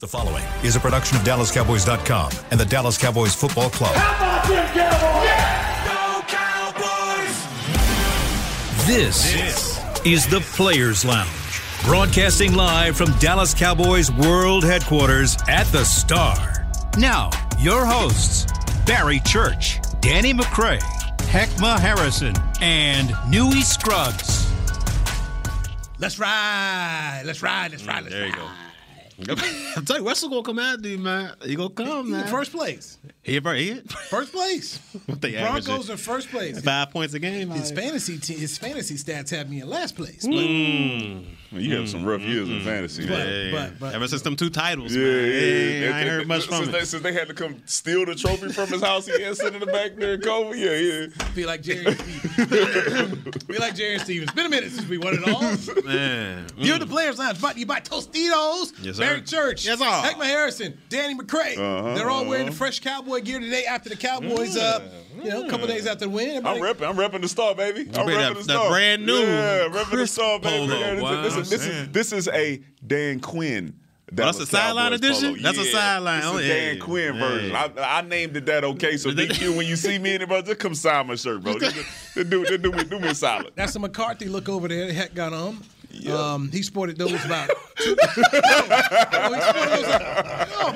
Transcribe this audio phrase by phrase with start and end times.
[0.00, 3.96] The following is a production of DallasCowboys.com and the Dallas Cowboys Football Club.
[3.96, 7.36] How about them Cowboys?
[8.86, 16.64] This, is the Players Lounge, broadcasting live from Dallas Cowboys World Headquarters at the Star.
[16.96, 18.46] Now, your hosts,
[18.86, 20.78] Barry Church, Danny McCray,
[21.32, 24.48] Heckma Harrison, and Newy Scruggs.
[25.98, 27.22] Let's ride.
[27.24, 27.72] Let's ride.
[27.72, 28.04] Let's ride.
[28.04, 28.48] Let's mm, There you go.
[29.76, 31.34] I'm telling you, Russell gonna come out, dude, man.
[31.44, 32.28] He gonna come, man.
[32.28, 32.98] First place.
[33.22, 33.74] he ever he
[34.10, 34.78] First place.
[35.06, 36.60] What they Broncos in first place.
[36.62, 37.50] five points a game.
[37.50, 40.24] His out fantasy te- his fantasy stats have me in last place.
[40.24, 40.34] But,
[41.50, 43.06] You have some rough years in fantasy.
[43.08, 45.14] But- Yeah, but- but- ever since them two titles, Yeah, man.
[45.16, 45.30] yeah, Yeah,
[45.88, 45.96] yeah.
[45.96, 46.86] I ain't heard much since from they, it.
[46.86, 49.60] Since they had to come steal the trophy from his house, he had sitting in
[49.60, 50.58] the back there in Kobe.
[50.58, 51.06] Yeah, yeah.
[51.32, 53.44] feel like Jerry Stevens.
[53.44, 54.28] feel like Jerry Stevens.
[54.28, 55.84] It's been a minute since we won it all.
[55.84, 57.40] Man, You're the Players Lounge.
[57.40, 58.72] But you buy Tostitos.
[58.82, 59.02] Yes, sir.
[59.02, 59.64] Barry Church.
[59.64, 59.84] Yes, sir.
[59.86, 60.76] Heckma Harrison.
[60.90, 61.56] Danny McCray.
[61.56, 62.58] Uh-huh, They're all wearing the uh-huh.
[62.58, 64.80] fresh cowboy gear today after the Cowboys, uh,
[65.22, 66.46] you know, a couple days after the win.
[66.46, 66.88] I'm Everybody- repping.
[66.90, 67.80] I'm repping the star, baby.
[67.94, 68.68] I'm Be repping that- the star.
[68.68, 70.66] brand new Yeah, repping the star, baby.
[70.68, 70.78] polo.
[70.78, 73.78] Yeah, Wow, this, is, this, is, this is a Dan Quinn.
[74.12, 75.34] that's a sideline edition?
[75.34, 75.42] polo.
[75.42, 76.20] That's a sideline.
[76.20, 76.54] This Oh, is yeah.
[76.54, 77.20] Dan Quinn Yeah.
[77.28, 77.56] version.
[77.56, 78.64] I, I named it that.
[78.64, 81.42] Okay, so DQ, when you see me in it, bro, just come sign my shirt,
[81.42, 81.58] bro.
[81.58, 81.76] Just,
[82.14, 83.52] just do, just do me, do me a solid.
[83.54, 84.92] That's a McCarthy look over there.
[84.92, 85.58] Heck got on.
[86.06, 87.48] Um, he sported those about.
[87.76, 89.88] Two, no, no, he sported those.
[90.48, 90.72] No,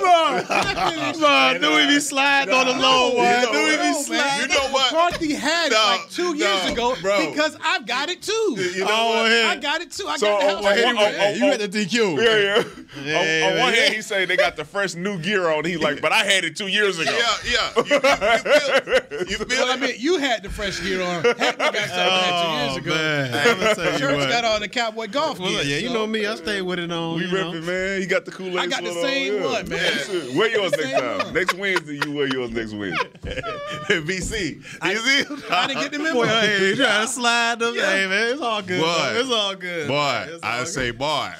[0.00, 3.24] no, Nah, do we be sliding on the low one?
[3.24, 4.08] You know Do we what?
[4.08, 4.92] be You know what?
[4.92, 7.30] McCarthy had No, it like two years no, ago bro.
[7.30, 8.56] because I've got it too.
[8.58, 9.30] You know Oh, what?
[9.30, 9.48] yeah.
[9.48, 10.06] I got it too.
[10.06, 10.64] I So, got the oh, house.
[10.64, 11.16] oh, anyway.
[11.18, 12.16] oh, oh, you had the DQ.
[12.16, 12.64] Yeah, yeah.
[13.04, 15.64] Yeah, on, on one hand, he say they got the fresh new gear on.
[15.64, 17.10] He like, but I had it two years ago.
[17.12, 17.72] Yeah, yeah.
[17.86, 21.22] You, you feel, you feel Well, I mean, you had the fresh gear on.
[21.24, 22.90] Heck, got something that two years Oh, ago.
[22.94, 23.48] man.
[23.48, 25.62] I'm gonna tell you got on the cowboy golf Well, gear.
[25.62, 26.26] yeah, you so- know me.
[26.26, 27.16] I stay with it on.
[27.16, 27.52] We you know.
[27.52, 28.00] ripping, man.
[28.00, 28.56] You got the Kool Aid.
[28.58, 29.46] I got the same on, yeah.
[29.46, 30.36] one, man.
[30.36, 31.18] Wear yours next time.
[31.18, 31.34] one.
[31.34, 33.08] Next Wednesday, you wear yours next Wednesday.
[33.88, 34.62] BC.
[34.82, 35.44] I- You see?
[35.50, 36.14] I didn't get the memo.
[36.14, 37.74] Boy, hey, you trying to slide them?
[37.74, 38.80] Hey, man, it's all good.
[38.80, 39.12] Boy.
[39.20, 39.88] It's all good.
[39.88, 40.68] Boy, all I good.
[40.68, 41.32] say boy.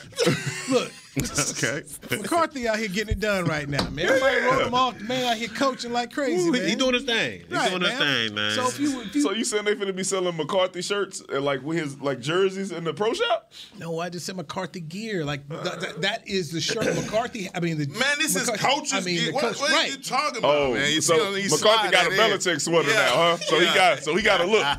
[0.68, 1.82] Look, okay.
[2.10, 4.06] McCarthy out here getting it done right now, man.
[4.06, 4.98] Everybody wrote him off.
[4.98, 6.62] The man out here coaching like crazy, Ooh, man.
[6.62, 7.40] he, he doing his thing.
[7.48, 8.52] He's Right, doing his thing, man.
[8.54, 11.44] So if you, if you so you saying they finna be selling McCarthy shirts and
[11.44, 13.52] like with his like jerseys in the pro shop?
[13.78, 15.24] no, I just said McCarthy gear.
[15.24, 17.48] Like th- th- that is the shirt McCarthy.
[17.54, 19.26] I mean, the Man, this is McCarthy- coach's I mean, gear.
[19.28, 19.88] the What, coach, what right?
[19.88, 20.92] are you talking about, Oh, man?
[20.92, 22.30] You so see McCarthy got a that.
[22.30, 23.36] Belichick sweater Yeah, now, huh?
[23.38, 23.68] So yeah.
[23.68, 24.66] he got so he got a look.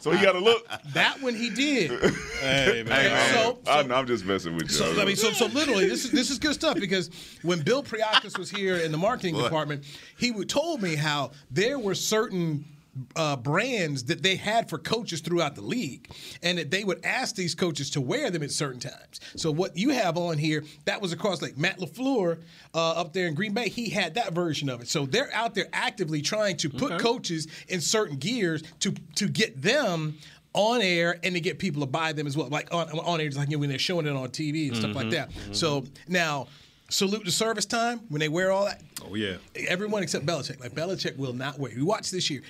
[0.00, 0.66] So he got a look.
[0.92, 1.90] that one he did.
[2.40, 3.12] hey, man.
[3.12, 4.68] And so, I, so, know, I'm just messing with you.
[4.68, 7.10] so I mean, so so literally, this is this is good stuff because
[7.42, 9.84] when Bill Priakos was here in the marketing department,
[10.18, 12.64] he would told me how there were certain.
[13.14, 16.10] Uh, brands that they had for coaches throughout the league,
[16.42, 19.20] and that they would ask these coaches to wear them at certain times.
[19.36, 22.40] So what you have on here, that was across like Matt LaFleur
[22.74, 23.68] uh, up there in Green Bay.
[23.68, 24.88] He had that version of it.
[24.88, 29.60] So they're out there actively trying to put coaches in certain gears to to get
[29.60, 30.16] them
[30.56, 32.48] on air and to get people to buy them as well.
[32.48, 34.76] Like on, on air, just like you know, when they're showing it on TV and
[34.76, 35.30] stuff like that.
[35.52, 36.48] So now,
[36.88, 38.80] salute to service time when they wear all that.
[39.04, 39.36] Oh, yeah.
[39.68, 40.58] Everyone except Belichick.
[40.60, 41.70] Like Belichick will not wear.
[41.72, 41.76] it.
[41.76, 42.42] We watched this year.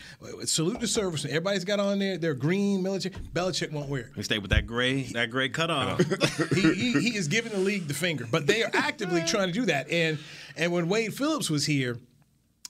[0.45, 1.25] Salute to service.
[1.25, 2.17] when Everybody's got on there.
[2.17, 3.15] They're green military.
[3.33, 5.99] Belichick won't wear He stay with that gray, that gray cut on.
[6.55, 8.27] he, he, he is giving the league the finger.
[8.31, 9.91] But they are actively trying to do that.
[9.91, 10.19] And
[10.57, 11.99] and when Wade Phillips was here,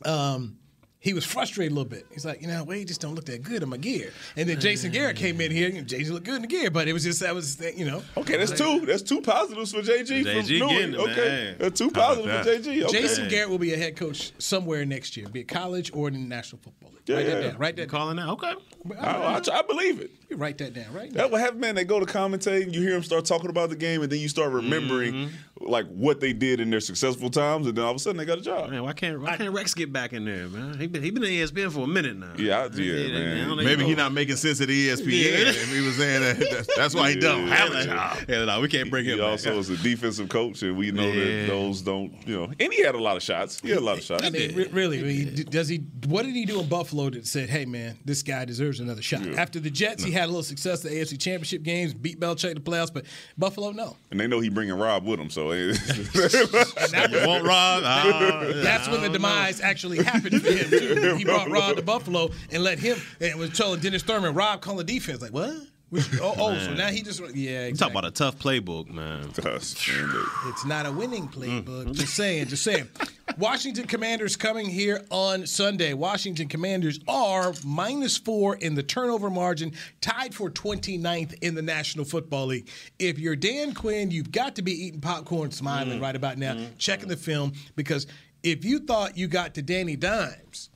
[0.05, 0.57] um,
[0.99, 2.07] he was frustrated a little bit.
[2.11, 4.13] He's like, you know, Wade just don't look that good in my gear.
[4.37, 5.21] And then Jason Garrett mm.
[5.21, 7.35] came in here, and Jason looked good in the gear, but it was just that
[7.35, 8.03] was you know.
[8.17, 8.85] Okay, that's two.
[8.87, 10.23] That's two positives for JG.
[10.23, 10.69] from JG Newy.
[10.69, 11.57] getting it, okay, man.
[11.59, 12.73] that's two How about positives for?
[12.73, 12.83] JG.
[12.85, 13.01] Okay.
[13.01, 16.15] Jason Garrett will be a head coach somewhere next year, be it college or in
[16.15, 17.03] the National Football League.
[17.07, 17.51] Yeah, write that yeah.
[17.51, 17.59] down.
[17.59, 18.01] Write that down.
[18.01, 18.29] Calling that?
[18.29, 18.55] Okay.
[18.99, 20.11] I, I, try- I believe it.
[20.29, 21.19] You write that down right now.
[21.23, 21.75] That what happen, man.
[21.77, 24.19] They go to commentate, and you hear them start talking about the game, and then
[24.19, 25.65] you start remembering Mm-hmm.
[25.67, 28.25] like what they did in their successful times, and then all of a sudden they
[28.25, 28.71] got a job.
[28.71, 30.79] Man, why can't why can't Rex get back in there, man?
[30.81, 32.33] He been he been in ESPN for a minute now.
[32.37, 33.59] Yeah, I- yeah, man.
[33.59, 35.07] I Maybe he's not making sense at ESPN.
[35.07, 35.49] Yeah.
[35.51, 38.19] If he was saying that, that's, that's why he don't have a job.
[38.29, 39.13] Yeah, no, we can't bring him.
[39.15, 39.31] He back.
[39.31, 41.43] also is a defensive coach, and we know Yeah.
[41.43, 42.53] that those don't, you know.
[42.59, 43.61] And he had a lot of shots.
[43.61, 44.25] He had a lot of shots.
[44.25, 45.79] I mean, re- really, I mean, d- does he?
[46.09, 49.25] What did he do in Buffalo that said, "Hey, man, this guy deserves another shot"?
[49.27, 52.51] After the Jets, he had a little success at the AFC Championship games, beat Belichick
[52.51, 53.05] in the playoffs, but
[53.39, 53.97] Buffalo, no.
[54.11, 57.83] and they know he bringing Rob with him, so And that You want Rob?
[57.85, 60.71] Oh, That's when the demise actually happened to him.
[60.71, 61.15] Too.
[61.17, 64.77] He brought Rob to Buffalo and let him and was telling Dennis Thurman, Rob call
[64.77, 65.21] the defense.
[65.23, 65.55] Like what?
[65.89, 67.69] Which, oh, oh, so now he just yeah.
[67.69, 69.31] You talk about a tough playbook, man.
[69.39, 71.33] It's not a winning Mm.
[71.65, 71.95] playbook.
[71.95, 72.89] Just saying, just saying.
[73.39, 75.93] Washington Commanders coming here on Sunday.
[75.95, 82.05] Washington Commanders are minus four in the turnover margin, tied for 29th in the National
[82.05, 82.69] Football League.
[82.99, 85.55] If you're Dan Quinn, you've got to be eating popcorn, Mm.
[85.55, 86.77] smiling right about now, Mm-hmm.
[86.79, 88.07] checking the film, because
[88.43, 90.71] if you thought you got to Danny Dimes,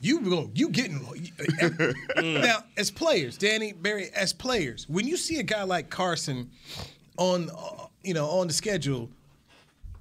[0.00, 1.92] you go, you getting eh, eh.
[2.18, 2.42] Mm.
[2.42, 6.50] now as players, Danny Barry, as players, when you see a guy like Carson
[7.16, 9.10] on, uh, you know, on the schedule,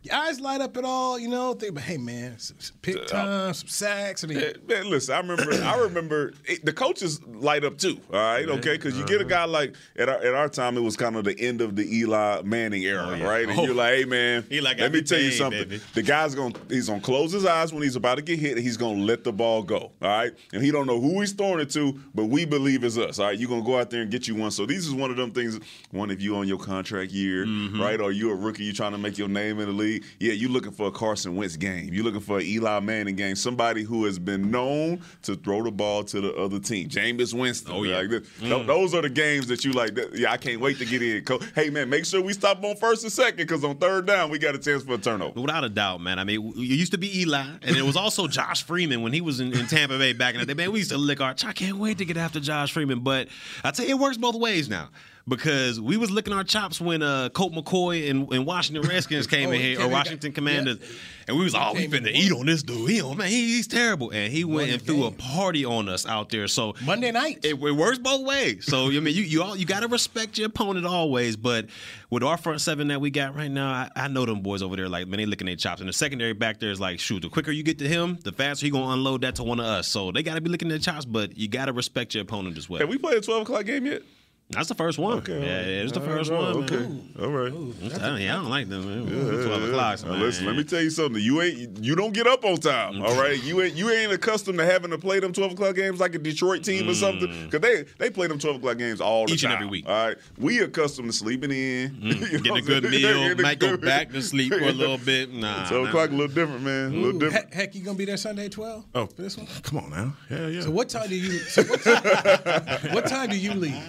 [0.07, 1.17] your eyes light up at all.
[1.19, 4.23] You know, think, about, hey man, some, some pick time, some sacks.
[4.23, 5.53] I mean, Man, man, listen, I remember.
[5.63, 7.99] I remember it, the coaches light up too.
[8.11, 9.29] All right, okay, because you get a Uh-huh.
[9.29, 11.83] guy like at our, at our time, it was kind of the end of the
[11.97, 13.23] Eli Manning era, yeah.
[13.25, 13.47] right?
[13.49, 13.63] And Oh.
[13.65, 15.63] you're like, hey man, Eli got let me me tell you something.
[15.67, 15.81] baby.
[15.93, 18.61] The guy's gonna he's gonna close his eyes when he's about to get hit, and
[18.61, 19.91] he's gonna let the ball go.
[20.01, 22.97] All right, and he don't know who he's throwing it to, but we believe it's
[22.97, 23.19] us.
[23.19, 24.51] All right, you're gonna go out there and get you one.
[24.51, 25.59] So these is one of them things.
[25.91, 27.81] One, if you on your contract year, Mm-hmm.
[27.81, 29.96] right, or you a rookie, you trying to make your name in the league.
[30.19, 31.93] Yeah, you're looking for a Carson Wentz game.
[31.93, 33.35] You're looking for an Eli Manning game.
[33.35, 36.89] Somebody who has been known to throw the ball to the other team.
[36.89, 37.73] Jameis Winston.
[37.73, 37.97] Oh, yeah.
[37.97, 38.27] Like this.
[38.39, 38.67] Mm.
[38.67, 39.97] Those are the games that you like.
[40.13, 41.23] Yeah, I can't wait to get in.
[41.55, 44.39] Hey man, make sure we stop on first and second because on third down we
[44.39, 45.39] got a chance for a turnover.
[45.39, 46.19] Without a doubt, man.
[46.19, 49.21] I mean, it used to be Eli, and it was also Josh Freeman when he
[49.21, 50.53] was in, in Tampa Bay back in the day.
[50.53, 51.35] Man, we used to lick our.
[51.45, 53.27] I can't wait to get after Josh Freeman, but
[53.63, 54.89] I tell you, it works both ways now.
[55.27, 59.49] Because we was licking our chops when uh, Colt McCoy and, and Washington Redskins came
[59.49, 60.87] Oh, in here, came or Washington got- Commanders, yeah.
[61.27, 62.89] and we was all we came in finna eat on this dude.
[62.89, 65.89] He, man, he, he's terrible, and he went Won and the threw a party on
[65.89, 66.47] us out there.
[66.47, 67.39] So Monday night.
[67.43, 68.65] it, it works both ways.
[68.65, 71.35] So I mean, you you all you got to respect your opponent always.
[71.35, 71.65] But
[72.09, 74.77] with our front seven that we got right now, I, I know them boys over
[74.77, 75.81] there like man, they licking their chops.
[75.81, 78.31] And the secondary back there is like, shoot, the quicker you get to him, the
[78.31, 79.89] faster he gonna unload that to one of us.
[79.89, 82.57] So they got to be licking their chops, but you got to respect your opponent
[82.57, 82.79] as well.
[82.79, 84.03] Have we played a twelve o'clock game yet?
[84.49, 85.17] That's the first one.
[85.17, 86.61] Okay, yeah, all it's the first All one.
[86.61, 87.11] right, man.
[87.17, 87.51] Okay, all right.
[87.53, 89.05] I'm telling I don't like them.
[89.05, 89.45] Man.
[89.45, 90.03] Twelve o'clock.
[90.03, 90.21] Now, man.
[90.21, 91.21] listen, let me tell you something.
[91.21, 93.01] You ain't you don't get up on time.
[93.01, 95.99] All right, you ain't you ain't accustomed to having to play them twelve o'clock games
[95.99, 99.25] like a Detroit team or something because they they play them twelve o'clock games all
[99.25, 99.35] the Mm.
[99.35, 99.85] Each and every week.
[99.85, 99.89] Mm.
[99.89, 103.75] All right, we accustomed to sleeping in, You know Get a good meal, might go
[103.75, 105.33] back to sleep for a little bit.
[105.33, 105.89] Nah, Twelve nah.
[105.89, 106.93] o'clock a little different, man.
[106.93, 107.33] A little different.
[107.47, 108.85] heck, heck, you gonna be there Sunday at 12?
[108.95, 109.45] Oh, For this one?
[109.63, 110.13] Come on now.
[110.29, 110.61] Yeah, yeah.
[110.61, 111.31] So what time do you?
[111.39, 113.83] So what, time, what time do you leave?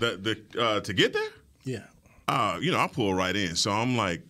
[0.00, 0.16] The
[0.52, 1.28] the uh, to get there,
[1.64, 1.82] Yeah.
[2.28, 3.56] uh, you know, I pull right in.
[3.56, 4.22] So I'm like,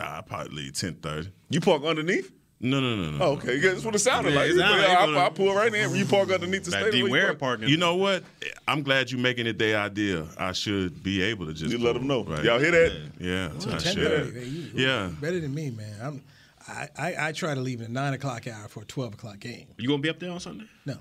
[0.00, 1.30] ah, I probably leave ten thirty.
[1.50, 2.32] You park underneath?
[2.58, 3.22] No, no, no, no.
[3.24, 3.58] Oh, okay.
[3.58, 4.50] That's what it sounded Yeah, like.
[4.50, 5.94] it sounded like I, gonna- I pull right in.
[5.94, 7.10] You park underneath the That stadium.
[7.10, 7.38] Where you park.
[7.38, 7.68] parking.
[7.68, 8.24] You know what?
[8.66, 10.26] I'm glad you're making it their idea.
[10.38, 12.24] I should be able to just You let them know.
[12.24, 12.42] right?
[12.42, 13.10] Y'all hear that?
[13.20, 13.94] Yeah, I should.
[14.32, 14.48] thirty.
[14.48, 15.10] You, Yeah.
[15.20, 15.94] Better than me, man.
[16.02, 16.22] I'm.
[16.68, 19.66] I, I, I try to leave at nine o'clock hour for a twelve o'clock game.
[19.76, 20.64] You gonna be up there on Sunday?
[20.86, 20.96] No.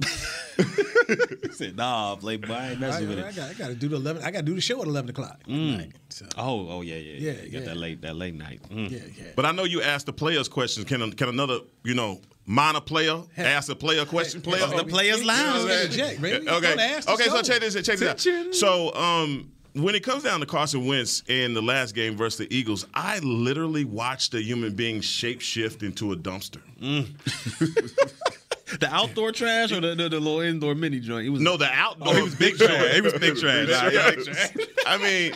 [0.00, 3.88] He said, "Nah, Playboy, I ain't I, with I it." got, I got to do
[3.88, 4.22] the eleven.
[4.22, 5.42] I got to do the show at eleven o'clock.
[5.44, 7.32] Tonight, so, Oh, oh yeah, yeah, yeah.
[7.32, 7.66] Yeah, You got yeah.
[7.66, 8.60] that late, that late night.
[8.68, 8.90] Mm.
[8.90, 9.24] yeah, yeah.
[9.36, 10.86] But I know you asked the players questions.
[10.86, 14.40] Can can another, you know, minor player ask a player question?
[14.42, 15.70] Player, It's the players' lounge.
[15.70, 16.22] Interject.
[16.22, 16.44] Okay.
[16.44, 17.24] Don't ask the okay.
[17.24, 17.42] So show.
[17.42, 17.74] check this.
[17.74, 18.54] Check this out.
[18.54, 22.54] So um, when it comes down to Carson Wentz in the last game versus the
[22.54, 26.60] Eagles, I literally watched a human being shapeshift into a dumpster.
[28.78, 31.26] The outdoor trash or the, the, the little indoor mini joint?
[31.26, 32.08] It was No, the outdoor.
[32.08, 32.94] Oh, it was big trash.
[32.94, 33.68] It was big trash.
[33.68, 34.10] Nah, yeah.
[34.10, 34.52] big trash.
[34.86, 35.34] I mean,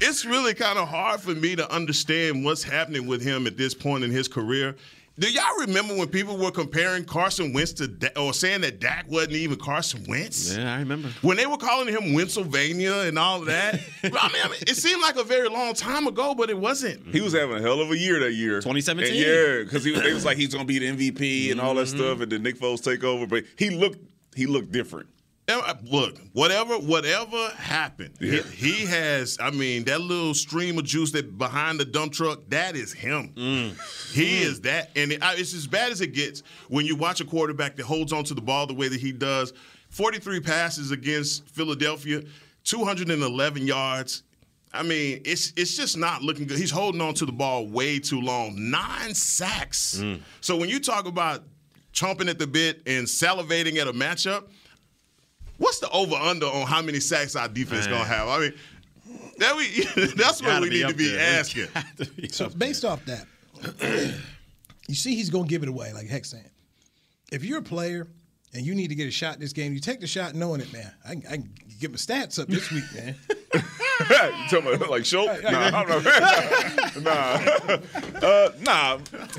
[0.00, 3.74] it's really kind of hard for me to understand what's happening with him at this
[3.74, 4.76] point in his career.
[5.18, 9.10] Do y'all remember when people were comparing Carson Wentz to Da- or saying that Dak
[9.10, 10.56] wasn't even Carson Wentz?
[10.56, 11.08] Yeah, I remember.
[11.22, 13.74] When they were calling him Pennsylvania and all of that,
[14.04, 17.04] I, mean, I mean, it seemed like a very long time ago, but it wasn't.
[17.08, 18.60] He was having a hell of a year that year.
[18.60, 19.12] 2017.
[19.12, 21.86] And yeah, because he it was like he's gonna be the MVP and all that
[21.86, 21.98] mm-hmm.
[21.98, 23.26] stuff, and then Nick Foles take over.
[23.26, 23.98] But he looked
[24.36, 25.08] he looked different.
[25.48, 28.42] Uh, Look, whatever, whatever happened, Yeah.
[28.42, 29.38] he, he has.
[29.40, 33.32] I mean, that little stream of juice that behind the dump truck, that is him.
[33.34, 34.12] Mm.
[34.12, 34.42] He mm.
[34.42, 37.76] is that, and it, it's as bad as it gets when you watch a quarterback
[37.76, 39.54] that holds on to the ball the way that he does.
[39.88, 42.22] Forty-three passes against Philadelphia,
[42.62, 44.24] two hundred and eleven yards.
[44.74, 46.58] I mean, it's it's just not looking good.
[46.58, 48.70] He's holding on to the ball way too long.
[48.70, 49.98] Nine sacks.
[50.02, 50.20] Mm.
[50.42, 51.44] So when you talk about
[51.94, 54.44] chomping at the bit and salivating at a matchup,
[55.58, 57.94] what's the over under on how many sacks our defense Man.
[57.98, 58.28] gonna have?
[58.28, 58.54] I mean,
[59.38, 59.84] that we
[60.16, 61.38] that's what we need to be there.
[61.40, 61.66] asking.
[61.74, 63.26] Gotta be So up based off that,
[64.88, 66.44] you see he's going to give it away, like Heck saying.
[67.30, 68.06] If you're a player
[68.54, 70.72] and you need to get a shot this game, you take the shot knowing it,
[70.72, 70.90] man.
[71.06, 71.50] I, can- I can
[71.80, 73.14] get my stats up this week, man.
[73.54, 73.60] you
[74.50, 75.42] talking about like Schultz?
[75.42, 78.98] Nah, I'm not, nah, uh, nah.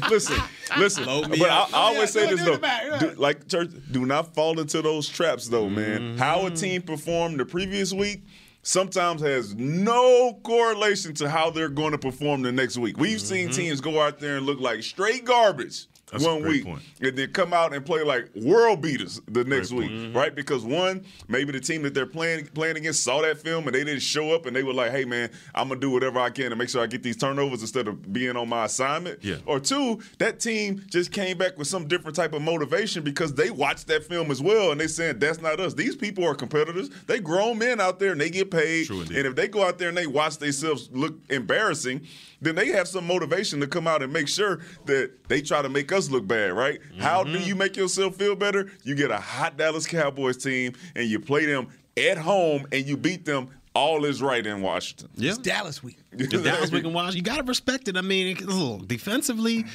[0.10, 0.38] Listen,
[0.78, 1.60] Listen, Load but I.
[1.62, 5.08] I always Yeah, say this though, back, do, like church, do not fall into those
[5.08, 6.18] traps though, man.
[6.18, 8.24] How a team performed the previous week
[8.62, 12.98] sometimes has no correlation to how they're going to perform the next week.
[12.98, 15.88] We've seen teams go out there and look like straight garbage.
[16.12, 16.82] That's one week point.
[17.01, 20.34] and then come out and play like world beaters the next Great week, right?
[20.34, 23.84] Because one, maybe the team that they're playing playing against saw that film and they
[23.84, 26.50] didn't show up and they were like, "Hey, man, I'm gonna do whatever I can
[26.50, 29.36] to make sure I get these turnovers instead of being on my assignment." Yeah.
[29.46, 33.51] Or two, that team just came back with some different type of motivation because they
[33.51, 35.74] watched that film as well and they saying that's not us.
[35.75, 36.89] These people are competitors.
[37.08, 38.88] They grown men out there and they get paid.
[38.88, 42.01] True and if they go out there and they watch themselves look embarrassing,
[42.42, 45.70] then they have some motivation to come out and make sure that they try to
[45.70, 46.79] make us look bad, right?
[47.00, 47.48] How do mm-hmm.
[47.48, 48.72] you make yourself feel better?
[48.84, 52.96] You get a hot Dallas Cowboys team and you play them at home and you
[52.98, 53.50] beat them.
[53.75, 55.10] All is right in Washington.
[55.15, 55.29] Yeah.
[55.29, 55.98] It's Dallas week.
[56.12, 57.98] If Dallas we can watch, you got to respect it.
[57.98, 59.65] I mean, it- look, defensively,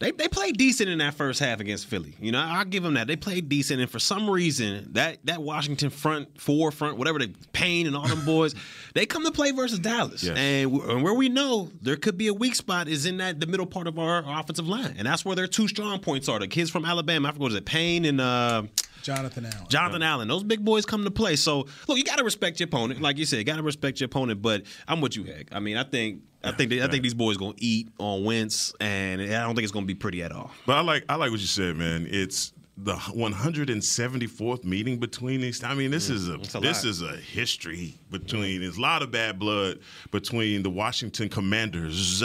[0.00, 2.16] they they played decent in that first half against Philly.
[2.20, 3.06] You know, I'll give them that.
[3.06, 7.32] They played decent, and for some reason, that that Washington front, four front, whatever the
[7.52, 8.54] Payne and all them boys,
[8.94, 10.36] they come to play versus Dallas, Yes.
[10.36, 13.38] and, w- and where we know there could be a weak spot is in that
[13.38, 16.38] the middle part of our offensive line, and that's where their two strong points are.
[16.40, 18.20] The kids from Alabama, I forget what is it, Payne and.
[18.20, 18.62] Uh,
[19.02, 19.66] Jonathan Allen.
[19.70, 21.34] Jonathan Allen, those big boys come to play.
[21.34, 24.06] So look, you got to respect your opponent, like you said, got to respect your
[24.06, 24.42] opponent.
[24.42, 25.48] But I'm with you, Heck.
[25.52, 28.72] I mean, I think, I think, they, I think these boys gonna eat on Wentz,
[28.80, 30.50] and I don't think it's gonna be pretty at all.
[30.66, 32.06] But I like I like what you said, man.
[32.08, 35.62] It's the 174th meeting between these.
[35.62, 36.84] I mean, this mm, is a, a this lot.
[36.84, 38.62] is a history between.
[38.62, 39.80] There's a lot of bad blood
[40.10, 42.22] between the Washington Commanders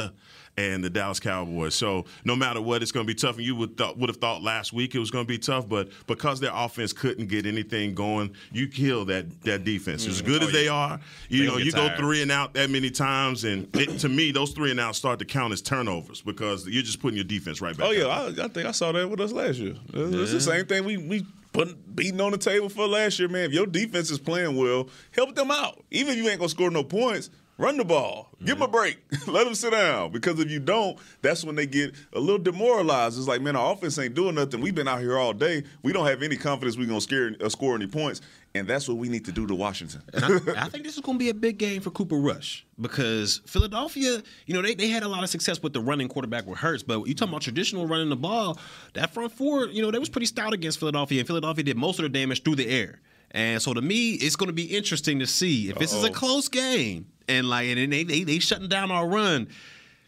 [0.58, 1.76] and the Dallas Cowboys.
[1.76, 3.38] So no matter what, it's going to be tough.
[3.38, 5.68] And you would th- would have thought last week it was going to be tough,
[5.68, 10.08] but because their offense couldn't get anything going, you kill that that defense.
[10.08, 10.26] As mm.
[10.26, 12.70] good oh, as they are, you They know, you get go three and out that
[12.70, 16.22] many times, and it, to me, those three and outs start to count as turnovers
[16.22, 17.88] because you're just putting your defense right back.
[17.88, 18.06] Oh yeah.
[18.06, 19.76] I, I think I saw that with us last year.
[19.94, 23.28] It's it's the same thing we we put beating on the table for last year,
[23.28, 23.46] man.
[23.46, 25.84] If your defense is playing well, help them out.
[25.92, 28.98] Even if you ain't gonna score no points, run the ball, give them a break,
[29.28, 30.12] let them sit down.
[30.12, 33.18] Because if you don't, that's when they get a little demoralized.
[33.18, 34.62] It's like, man, our offense ain't doing nothing.
[34.62, 35.64] We've been out here all day.
[35.84, 38.22] We don't have any confidence we're gonna scare, uh, score any points,
[38.56, 40.02] and that's what we need to do to Washington.
[40.14, 42.66] And I, I think this is going to be a big game for Cooper Rush
[42.80, 46.46] because Philadelphia, you know, they, they had a lot of success with the running quarterback
[46.46, 48.58] with Hurts, but you talking about traditional running the ball,
[48.94, 52.00] that front four, you know, they was pretty stout against Philadelphia, and Philadelphia did most
[52.00, 53.02] of the damage through the air.
[53.32, 56.10] And so to me, it's going to be interesting to see if this is a
[56.10, 59.48] close game and like and they they they shutting down our run.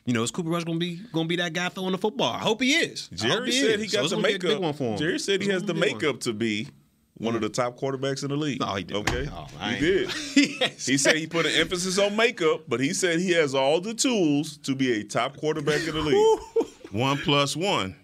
[0.06, 2.32] You know, is Cooper Rush to be to be that guy throwing the football?
[2.34, 3.10] I hope he is.
[3.10, 3.92] Jerry said is.
[3.92, 4.62] he got it's the gonna be a big makeup.
[4.62, 4.98] one for him.
[4.98, 6.02] Jerry said he has the gonna be a big one.
[6.14, 6.68] makeup to be
[7.16, 8.60] one of the top quarterbacks in the league.
[8.62, 9.10] No, he didn't.
[9.10, 10.10] Okay, Oh, he did.
[10.62, 10.86] Yes.
[10.86, 13.94] He said he put an emphasis on makeup, but he said he has all the
[13.94, 16.40] tools to be a top quarterback in the league.
[16.92, 17.96] One plus one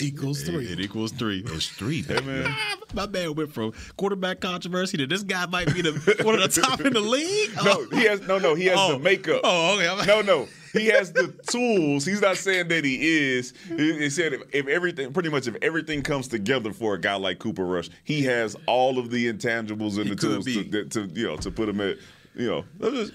[0.00, 0.66] Equals three.
[0.66, 1.40] It equals three.
[1.40, 2.02] is three.
[2.02, 2.24] baby.
[2.24, 2.44] man.
[2.48, 5.92] Ah, my man went from quarterback controversy to this guy might be the
[6.24, 7.50] one of the top in the league.
[7.64, 8.54] No, he has no, no.
[8.54, 8.92] He has Oh.
[8.92, 9.40] the makeup.
[9.44, 10.06] Oh, okay.
[10.06, 10.48] No, no.
[10.72, 12.04] He has the tools.
[12.04, 12.96] He's not saying that he
[13.36, 13.54] is.
[13.68, 17.14] He, he said if, if everything, pretty much, if everything comes together for a guy
[17.14, 21.06] like Cooper Rush, he has all of the intangibles and He the tools to, to,
[21.14, 21.96] you know to put him at,
[22.34, 22.46] you
[22.80, 23.08] know.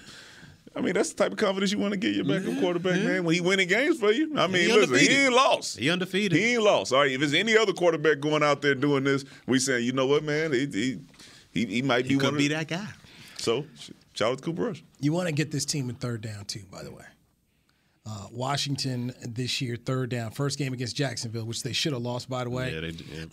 [0.74, 2.60] That's just- I mean, that's the type of confidence you want to get your backup
[2.60, 3.24] quarterback, man.
[3.24, 5.78] When he winning games for you, I mean, He listen, he ain't lost.
[5.78, 6.38] He undefeated.
[6.38, 6.94] He ain't lost.
[6.94, 9.92] All right, if there's any other quarterback going out there doing this, we saying, you
[9.92, 11.00] know what, man, he he,
[11.52, 12.88] he, he might be He one could be that guy.
[13.38, 14.84] So, sh- shout out to Cooper Rush.
[15.00, 17.04] You want to get this team in third down too, by the way.
[18.06, 22.30] Uh, Washington this year, third down, first game against Jacksonville, which they should have lost,
[22.30, 22.74] by the way.
[22.74, 23.26] Yeah, they, yeah.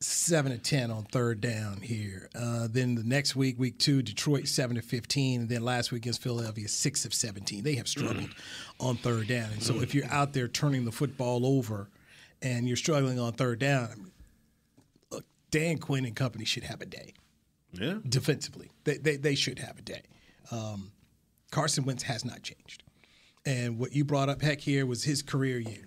[0.00, 2.28] Seven to ten on third down here.
[2.34, 6.02] Uh, then the next week, week two, Detroit seven to fifteen, and then last week
[6.02, 7.64] against Philadelphia six of seventeen.
[7.64, 8.30] They have struggled
[8.78, 11.88] on third down, and so if you're out there turning the football over,
[12.42, 14.12] and you're struggling on third down,
[15.10, 17.14] look, Dan Quinn and company should have a day
[17.72, 17.94] yeah.
[18.06, 18.70] defensively.
[18.84, 20.02] They they, they should have a day.
[20.50, 20.92] Um,
[21.50, 22.82] Carson Wentz has not changed,
[23.46, 25.86] and what you brought up, heck, here was his career year.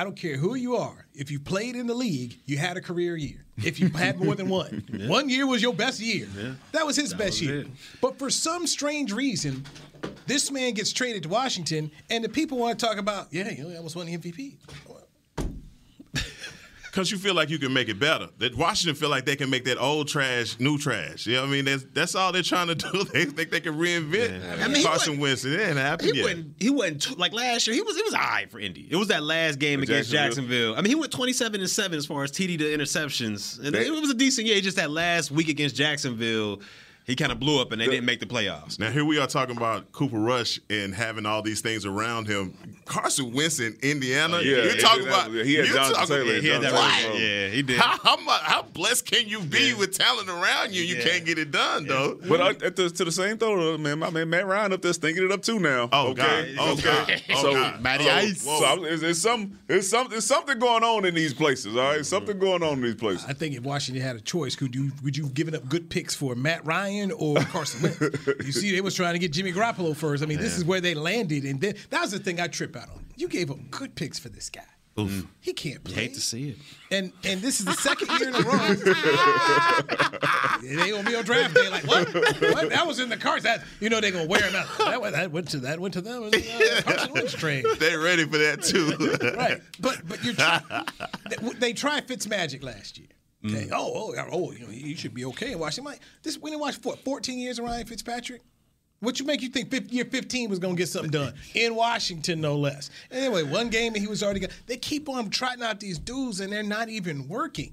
[0.00, 1.04] I don't care who you are.
[1.12, 3.44] If you played in the league, you had a career year.
[3.58, 6.26] If you had more than one, one year was your best year.
[6.72, 7.60] That was his best was year.
[7.60, 7.66] it.
[8.00, 9.66] But for some strange reason,
[10.26, 13.62] this man gets traded to Washington, and the people want to talk about, yeah, you
[13.62, 14.54] know, he almost won the MVP.
[16.90, 18.28] Because you feel like you can make it better.
[18.38, 21.26] That Washington feel like they can make that old trash new trash.
[21.26, 21.64] You know what I mean?
[21.64, 23.04] That's, that's all they're trying to do.
[23.12, 25.44] They think they can reinvent I mean, he Carson Wentz.
[25.44, 26.22] It ain't happened He yet.
[26.24, 26.54] wasn't.
[26.58, 27.74] He wasn't t- like last year.
[27.74, 27.96] He was.
[27.96, 28.88] It was all right for Indy.
[28.90, 30.72] It was that last game against Jacksonville?
[30.72, 30.74] Jacksonville.
[30.76, 33.86] I mean, he went twenty-seven and seven as far as TD to interceptions, and They-
[33.86, 34.60] it was a decent year.
[34.60, 36.60] Just that last week against Jacksonville,
[37.10, 38.78] He kind of blew up and they didn't make the playoffs.
[38.78, 42.54] Now here we are talking about Cooper Rush and having all these things around him.
[42.84, 44.36] Carson Wentz in Indiana.
[44.42, 46.40] Yeah, you're talking that- about he had you're Jonathan talking- Taylor.
[46.40, 47.18] he had that right.
[47.20, 47.78] Yeah, he did.
[47.78, 49.74] How, how, how blessed can you be Yeah.
[49.76, 50.82] with talent around you?
[50.84, 51.02] You Yeah.
[51.04, 52.16] can't get it done though.
[52.28, 54.92] But uh, at the, to the same though, man, my man Matt Ryan up there
[54.92, 55.88] stinking it up too now.
[55.92, 56.54] Oh, okay, God.
[56.60, 56.82] Oh, okay.
[56.82, 57.22] God.
[57.30, 57.80] Oh, so, God.
[57.82, 58.42] Matty so, Ice.
[58.42, 61.74] So I'm- there's, there's some, there's some, there's something going on in these places.
[61.76, 63.24] All right, something going on in these places.
[63.26, 66.14] I think if Washington had a choice, could you would you given up good picks
[66.14, 68.00] for Matt Ryan or Carson Wentz?
[68.44, 70.22] you see, they was trying to get Jimmy Garoppolo first.
[70.22, 72.76] I mean, this is where they landed, and then that was the thing I trip
[72.76, 73.04] out on.
[73.16, 74.62] You gave up good picks for this guy.
[75.40, 75.94] He can't play.
[75.94, 76.56] Hate to see it.
[76.90, 78.74] And and this is the second year in a row.
[80.62, 82.12] they gonna be on draft day like what?
[82.12, 82.68] what?
[82.70, 83.44] That was in the cards.
[83.44, 84.66] That you know they gonna wear him out.
[84.78, 86.24] That went, that went to that went to them.
[86.24, 86.30] Uh,
[86.82, 87.64] Carson Wentz trade.
[87.78, 88.90] They're ready for that too.
[89.36, 90.84] Right, but but you're try-
[91.30, 93.08] they, they tried Fitzmagic last year.
[93.44, 93.54] Mm.
[93.54, 93.68] Okay.
[93.72, 95.92] Oh, oh, oh, you know, he should be okay in Washington.
[95.92, 98.42] Like, this we didn't watch what 14 years of Ryan Fitzpatrick.
[99.00, 102.56] What you make you think year 15 was gonna get something done in Washington, no
[102.56, 102.90] less?
[103.10, 104.50] Anyway, one game and he was already got.
[104.66, 107.72] They keep on trotting out these dudes and they're not even working.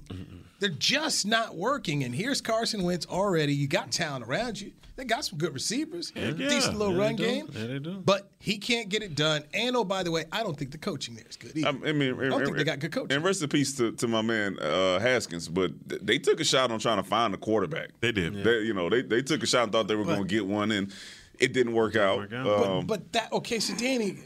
[0.60, 2.02] They're just not working.
[2.04, 3.54] And here's Carson Wentz already.
[3.54, 4.72] You got talent around you.
[4.96, 7.22] They got some good receivers, yeah, decent little Yeah, they run do.
[7.24, 7.48] game.
[7.52, 7.92] Yeah, they do.
[8.04, 9.44] But he can't get it done.
[9.54, 11.68] And oh, by the way, I don't think the coaching there is good either.
[11.68, 13.14] I mean, I don't think they got good coaching.
[13.14, 16.44] And rest in peace to, to my man uh, Haskins, but th- they took a
[16.44, 17.90] shot on trying to find a quarterback.
[18.00, 18.42] They did.
[18.42, 20.44] They, you know, they, they took a shot and thought they were going to get
[20.44, 20.92] one, and
[21.38, 22.18] it didn't work out.
[22.18, 22.44] work out.
[22.44, 24.18] But, Um, but that okay, so Danny,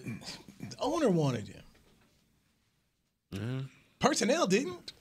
[0.59, 1.49] the owner wanted
[3.33, 3.69] him.
[3.99, 4.95] Personnel didn't.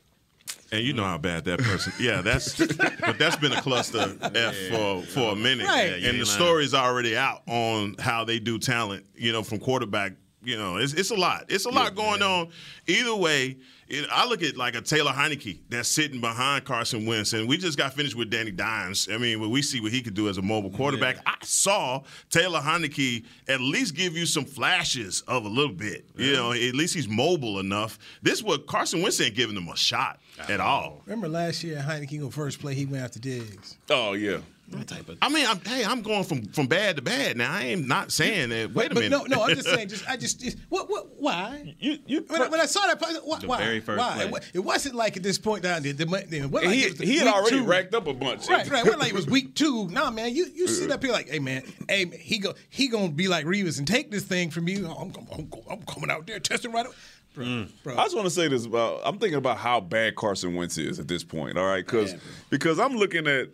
[0.71, 1.91] And you know how bad that person.
[1.99, 2.55] Yeah, that's.
[2.55, 5.67] but that's been a cluster f for for a minute.
[5.67, 5.99] Right.
[5.99, 6.25] Yeah, and the lying.
[6.25, 9.05] story's already out on how they do talent.
[9.15, 10.13] You know, from quarterback.
[10.43, 11.45] You know, it's it's a lot.
[11.49, 12.49] It's a lot going on.
[12.87, 13.57] Either way,
[13.87, 17.57] it, I look at like a Taylor Heinicke that's sitting behind Carson Wentz, and we
[17.57, 19.07] just got finished with Danny Dimes.
[19.11, 22.01] I mean, when we see what he could do as a mobile quarterback, I saw
[22.31, 26.05] Taylor Heinicke at least give you some flashes of a little bit.
[26.15, 27.99] You know, at least he's mobile enough.
[28.23, 30.19] This is what Carson Wentz ain't giving him a shot
[30.49, 31.03] at all.
[31.05, 33.77] Remember last year, Heinicke on first play, he went after Diggs.
[33.91, 34.39] oh yeah,
[34.71, 37.51] That type of I mean, I'm, hey, I'm going from, from bad to bad now.
[37.51, 38.73] I am not saying that.
[38.73, 39.11] Wait a But minute.
[39.11, 39.87] no, no, I'm just saying.
[39.91, 41.75] Just I just, just what, what, why?
[41.79, 42.23] you you.
[42.27, 43.39] When I, when I saw that, play, why?
[43.39, 43.57] The why?
[43.57, 44.27] very first why?
[44.29, 44.39] play.
[44.53, 45.91] It, wasn't like at this point down there.
[45.93, 47.65] The, the, the, what, like he, it he had already two.
[47.65, 48.47] racked up a bunch.
[48.47, 48.85] Right, right.
[48.85, 49.89] What like it was week two?
[49.89, 50.33] Nah, man.
[50.33, 53.27] You you sit up here like, hey man, hey man, he go he gonna be
[53.27, 54.87] like Reeves and take this thing from you.
[54.87, 56.95] I'm I'm, I'm, I'm coming out there testing right away.
[57.33, 57.69] Bro, Mm.
[57.83, 57.97] bro.
[57.97, 59.01] I just want to say this about.
[59.05, 61.57] I'm thinking about how bad Carson Wentz is at this point.
[61.57, 62.13] All right, because
[62.49, 63.47] because I'm looking at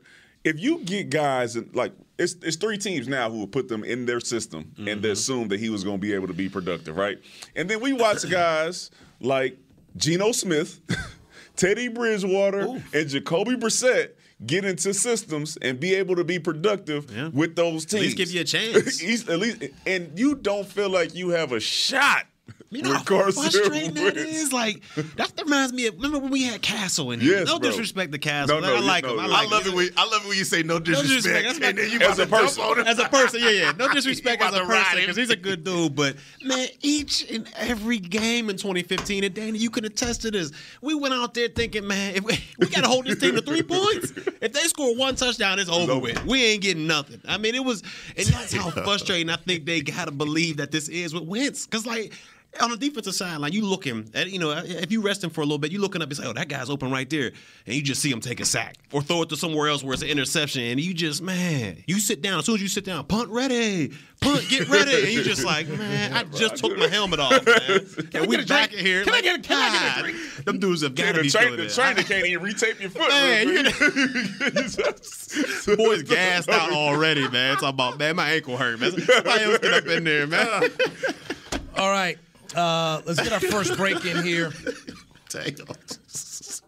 [0.43, 3.83] if you get guys and like it's it's three teams now who will put them
[3.83, 5.01] in their system and Mm-hmm.
[5.01, 7.17] they assume that he was going to be able to be productive, right?
[7.55, 9.57] And then we watch guys like
[9.95, 10.79] Geno Smith,
[11.55, 14.11] Teddy Bridgewater, and Jacoby Brissett
[14.45, 17.29] get into systems and be able to be productive Yeah.
[17.29, 18.03] with those teams.
[18.03, 19.01] least give you a chance.
[19.29, 22.25] At least, and you don't feel like you have a shot.
[22.69, 24.51] You know how frustrating that is.
[24.51, 24.81] Like
[25.15, 27.39] that reminds me of remember when we had Cassel in here.
[27.39, 27.69] Yes, no bro.
[27.69, 28.59] disrespect to Cassel.
[28.59, 29.17] No, no, I like no, him.
[29.17, 29.33] no.
[29.33, 29.71] I I love him.
[29.71, 31.45] it when I love it when you say no disrespect, disrespect.
[31.45, 32.85] That's and then you As a person.
[32.85, 33.71] as a person, yeah, yeah.
[33.71, 35.95] No disrespect as a about to ride person because he's a good dude.
[35.95, 40.51] But man, each and every game in 2015, and Danny, you can attest to this.
[40.81, 43.41] We went out there thinking, man, if we, we got to hold this team to
[43.41, 44.11] three points.
[44.41, 46.25] If they score one touchdown, it's over with.
[46.25, 47.21] We ain't getting nothing.
[47.25, 47.81] I mean, it was,
[48.17, 51.65] and that's how frustrating I think they got to believe that this is with Wentz.
[51.65, 52.11] Because like.
[52.59, 55.41] On the defensive side, like you looking at, you know, if you rest him for
[55.41, 57.31] a little bit, you looking up and say, "Oh, that guy's open right there,"
[57.65, 59.93] and you just see him take a sack or throw it to somewhere else where
[59.93, 62.39] it's an interception, and you just, man, you sit down.
[62.39, 65.67] As soon as you sit down, punt ready, punt, get ready, and you just like,
[65.67, 67.85] man, I just took my helmet off, man.
[68.13, 69.03] And we get a back in here.
[69.03, 70.45] Can I get a- can I get a drink?
[70.45, 73.09] Them dudes have got to be train, the trainer can't even retape your foot.
[73.09, 73.63] Man, you
[75.77, 77.55] Boys gassed out already, man.
[77.55, 78.91] Talking about, man, my ankle hurt, man.
[78.91, 80.63] Somebody else get up in there, man.
[81.77, 82.17] All right,
[82.57, 84.51] uh, let's get our first break in here.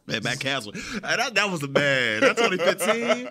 [0.08, 0.74] Man, Matt Cassel.
[1.02, 2.22] That, that was a man.
[2.22, 3.30] That's 2015.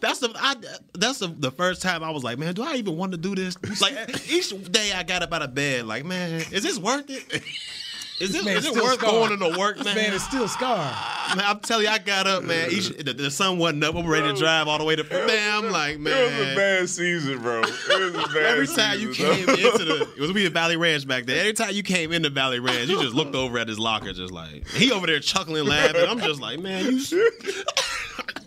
[0.00, 0.54] That's the I,
[0.94, 3.34] that's the, the first time I was like, man, do I even want to do
[3.34, 3.56] this?
[3.80, 3.94] Like
[4.30, 7.42] each day I got up out of bed, like, man, is this worth it?
[8.20, 9.12] Is this Man, is it still worth scarred.
[9.12, 9.94] going into work, This man?
[9.96, 10.92] man is still scarred.
[11.36, 12.70] Man, I'm telling you, I got up, man.
[12.72, 13.94] Each, the, the sun wasn't up.
[13.94, 15.04] I'm ready to drive all the way to.
[15.04, 16.12] Man, I'm like, man.
[16.32, 17.60] It was a bad season, bro.
[17.62, 19.54] It was a bad Every time you came bro.
[19.54, 21.38] into the, it was we at Valley Ranch back then.
[21.38, 24.32] Every time you came into Valley Ranch, you just looked over at his locker, just
[24.32, 26.04] like he over there chuckling, laughing.
[26.08, 27.00] I'm just like, man, you,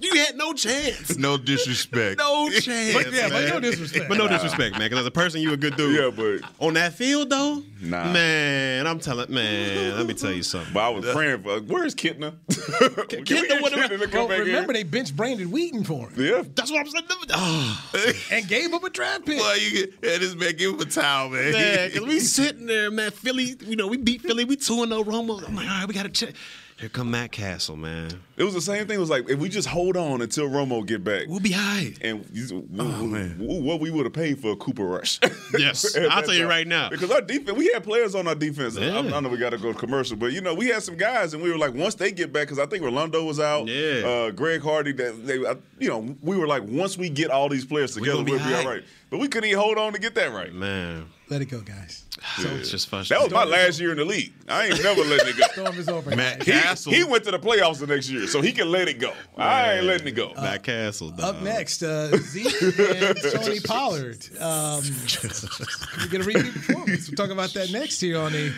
[0.02, 1.18] you you had no chance.
[1.18, 2.18] No disrespect.
[2.20, 2.94] No chance.
[2.94, 4.10] But yeah, but no disrespect.
[4.10, 4.82] But no disrespect, man.
[4.90, 5.96] Because as a person, you a good dude.
[5.98, 8.12] Yeah, but on that field though, Nah.
[8.12, 10.74] man, I'm telling, man, let me tell you something.
[10.74, 11.60] but I was praying for.
[11.62, 12.34] Where's Kitna?
[13.10, 14.74] Can Kitna would have- Kitna to come Well, back remember in?
[14.76, 16.44] they benched Brandon Weeden for him Yeah.
[16.56, 17.06] That's what I'm saying.
[17.34, 17.92] Oh,
[18.32, 19.40] and gave him a draft pick.
[19.40, 21.52] Well, you get, yeah, this man give him a towel, man.
[21.54, 23.12] man, because we sitting there, man.
[23.12, 24.44] Philly, you know, we beat Philly.
[24.46, 25.48] We two and oh, no Romo.
[25.48, 26.36] I'm like, all right, we got to check.
[26.80, 28.10] Here come Matt Cassel, man.
[28.38, 28.96] It was the same thing.
[28.96, 31.28] It was like if we just hold on until Romo get back.
[31.28, 31.94] We'll be high.
[32.02, 33.36] and you- Oh, man.
[33.40, 35.20] what we would have paid for a Cooper Rush.
[35.60, 36.90] Yes, I'll that tell you right now.
[36.90, 38.78] Because our defense, we had players on our defense.
[38.78, 39.16] I, Yeah.
[39.16, 41.34] I know we got to go to commercial, but you know we had some guys,
[41.34, 43.68] and we were like, once they get back, because I think Rolando was out.
[43.68, 44.08] Yeah.
[44.08, 44.94] Uh, Greg Hardy.
[44.94, 48.16] That they, I, you know, we were like, once we get all these players together,
[48.18, 48.66] we'll be all high.
[48.66, 48.84] right.
[49.10, 50.54] But we couldn't even hold on to get that right.
[50.54, 52.06] Man, Let it go, guys.
[52.38, 54.32] So it's just That was my last year in the league.
[54.48, 55.46] I ain't never letting it go.
[55.64, 56.16] Storm is over.
[56.16, 56.94] Matt He, Cassel.
[56.94, 59.12] he went to the playoffs the next year, so he can let it go.
[59.38, 60.34] I ain't letting it go.
[60.36, 61.10] Matt Cassel.
[61.10, 61.20] Dog.
[61.38, 64.20] Up next, uh, Zeke and Tony Pollard.
[64.40, 67.10] Um, can we get a repeat performance?
[67.10, 68.52] We'll talk about that next here on a,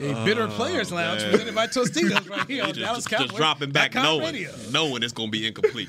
[0.00, 1.30] a Bitter Players Lounge man.
[1.32, 3.26] presented by Tostitos right here on Just, Dallas just, Cowboys.
[3.28, 4.52] just dropping back, knowing, Radio.
[4.70, 5.88] knowing it's gonna be incomplete.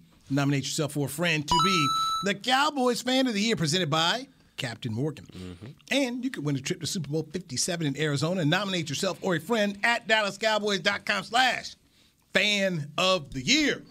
[0.31, 1.87] Nominate yourself for a friend to be
[2.25, 5.25] the Cowboys Fan of the Year presented by Captain Morgan.
[5.91, 9.17] And you could win a trip to Super Bowl 57 in Arizona and nominate yourself
[9.21, 11.75] or a friend at DallasCowboys.com slash
[12.33, 13.81] fan of the year.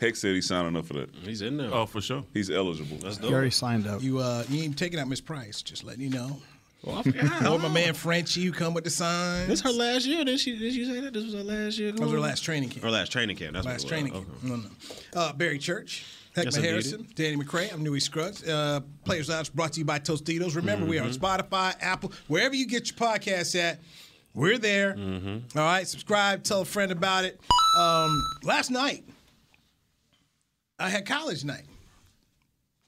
[0.00, 1.10] Heck said he's signing up for that.
[1.22, 1.72] He's in there.
[1.74, 2.24] Oh, for sure.
[2.32, 2.98] He's eligible.
[2.98, 3.32] That's You dope.
[3.32, 4.00] already signed up.
[4.02, 6.40] You uh you ain't taking out Miss Price, just letting you know.
[6.84, 7.46] Well, I.
[7.48, 9.48] Or my man Frenchie who come with the signs.
[9.48, 10.24] This her last year.
[10.24, 10.56] Did she?
[10.58, 11.90] Did she say that this was her last year?
[11.92, 12.84] That was her last training camp.
[12.84, 13.54] Her last training camp.
[13.54, 14.22] That's Last what it training was.
[14.24, 14.42] camp.
[14.44, 14.68] No, no.
[15.20, 16.68] Uh, Barry Church, Heckma Yes, indeed.
[16.68, 17.72] Harrison, Danny McCray.
[17.72, 18.46] I'm Newy Scruggs.
[18.46, 20.54] Uh, Players Lounge brought to you by Tostitos.
[20.54, 21.24] Remember, we are on Mm-hmm.
[21.24, 23.80] Spotify, Apple, wherever you get your podcasts at.
[24.34, 24.94] We're there.
[24.94, 25.58] Mm-hmm.
[25.58, 27.40] All right, subscribe, tell a friend about it.
[27.76, 29.02] Um, last night,
[30.78, 31.64] I had college night.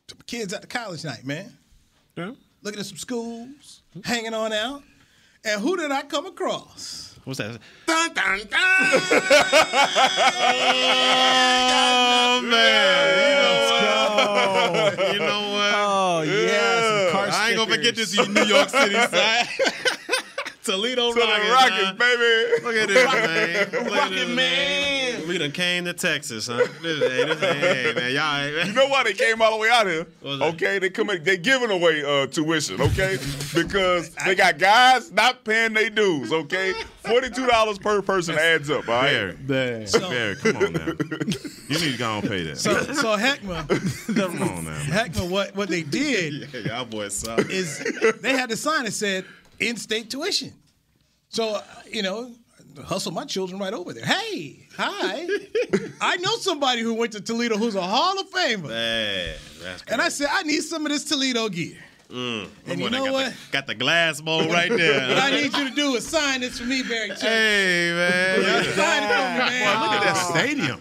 [0.07, 1.57] Took my kids out to college night, man.
[2.16, 2.33] Yeah.
[2.62, 4.83] Looking at some schools, hanging on out.
[5.44, 7.18] And who did I come across?
[7.24, 7.59] What's that?
[7.87, 8.50] Dun, dun, dun.
[12.33, 13.18] Oh man!
[13.18, 13.24] You
[13.90, 14.94] know what?
[15.12, 15.72] You know what?
[15.74, 17.11] Oh, yeah.
[17.12, 19.48] Car I ain't gonna forget this New York City side.
[20.62, 22.62] Toledo To Rockets, Rockets, baby.
[22.64, 23.68] Look at this, man.
[23.92, 25.00] Rocket this, man.
[25.31, 26.57] We done came to Texas, huh?
[26.83, 28.66] This, hey, this, hey, man, y'all.
[28.66, 30.05] You know why they came all the way out here?
[30.25, 33.16] Okay, they come they giving away uh, tuition, okay?
[33.55, 36.73] because they got guys not paying their dues, okay?
[37.07, 39.35] Forty two dollars per person adds up, all right?
[39.47, 40.87] Barry, Barry, come on now.
[40.87, 42.59] You need to go and pay that.
[42.59, 44.81] So, so Heckma, come on now.
[44.81, 47.49] Heckma, what what they did Yeah, y'all boys suck.
[47.51, 47.79] is
[48.21, 49.25] they had a sign that said
[49.61, 50.53] in-state tuition.
[51.29, 52.35] So uh, you know,
[52.85, 54.05] hustle my children right over there.
[54.05, 55.27] Hey, hi,
[56.01, 60.01] I know somebody who went to Toledo who's a Hall of Famer, Man, that's and
[60.01, 61.77] I said I need some of this Toledo gear.
[62.11, 63.27] Mm, And you know got what?
[63.33, 65.09] The, got the glass bowl right there.
[65.14, 67.20] What I need you to do is sign this for me, Barry Church.
[67.23, 68.64] hey, man.
[68.75, 69.77] Sign it for me, man.
[69.79, 70.81] Boy, look at that stadium.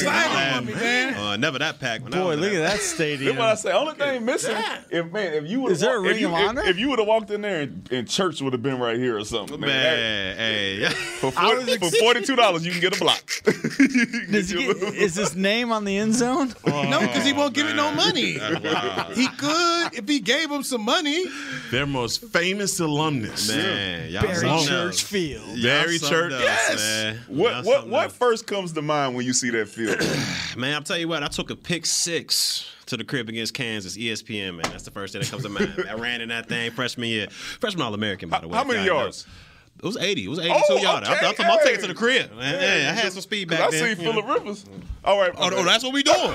[0.00, 1.14] Sign it for me, man.
[1.14, 2.10] Uh, never that packed.
[2.10, 2.60] Boy, look there.
[2.60, 3.36] at that That's stadium.
[3.36, 3.72] what I say.
[3.72, 4.56] Only thing missing,
[4.90, 6.62] if man, if you would Is there a if ring of if- honor?
[6.64, 9.18] If, you would have walked in there and, and church would have been right here
[9.18, 9.68] or something, man.
[9.68, 10.78] Man, hey.
[10.80, 13.22] that- for for forty two dollars, you can get a block.
[13.44, 16.54] Does get he get, is his name on the end zone?
[16.66, 18.38] No, because he won't give it no money.
[18.38, 19.08] Wow.
[19.14, 21.24] He could if he gave him some money.
[21.70, 23.48] Their most famous alumnus.
[23.48, 25.00] Man, y'all Barry something Church else.
[25.00, 25.62] Field.
[25.62, 26.32] Barry something Church.
[26.32, 26.76] else, Yes.
[26.78, 27.20] man.
[27.28, 28.16] What Y'all what what else.
[28.16, 29.98] first comes to mind when you see that field?
[30.56, 31.22] Man, I'll tell you what.
[31.22, 34.56] I took a pick six to the crib against Kansas, ESPN.
[34.56, 35.84] Man, that's the first thing that comes to mind.
[35.90, 38.56] I ran in that thing freshman year, freshman All American by the way.
[38.56, 39.26] How many yards?
[39.26, 39.34] knows.
[39.82, 40.24] It was 80.
[40.24, 41.08] It was 82 Oh, yards.
[41.08, 42.30] I, okay, I, I'm taking it to the crib.
[42.36, 43.96] Man, hey, I had some speed back I then.
[43.96, 44.12] see you know.
[44.12, 44.64] Philip Rivers.
[45.04, 45.32] All right.
[45.36, 46.16] Oh, no, that's what we doing.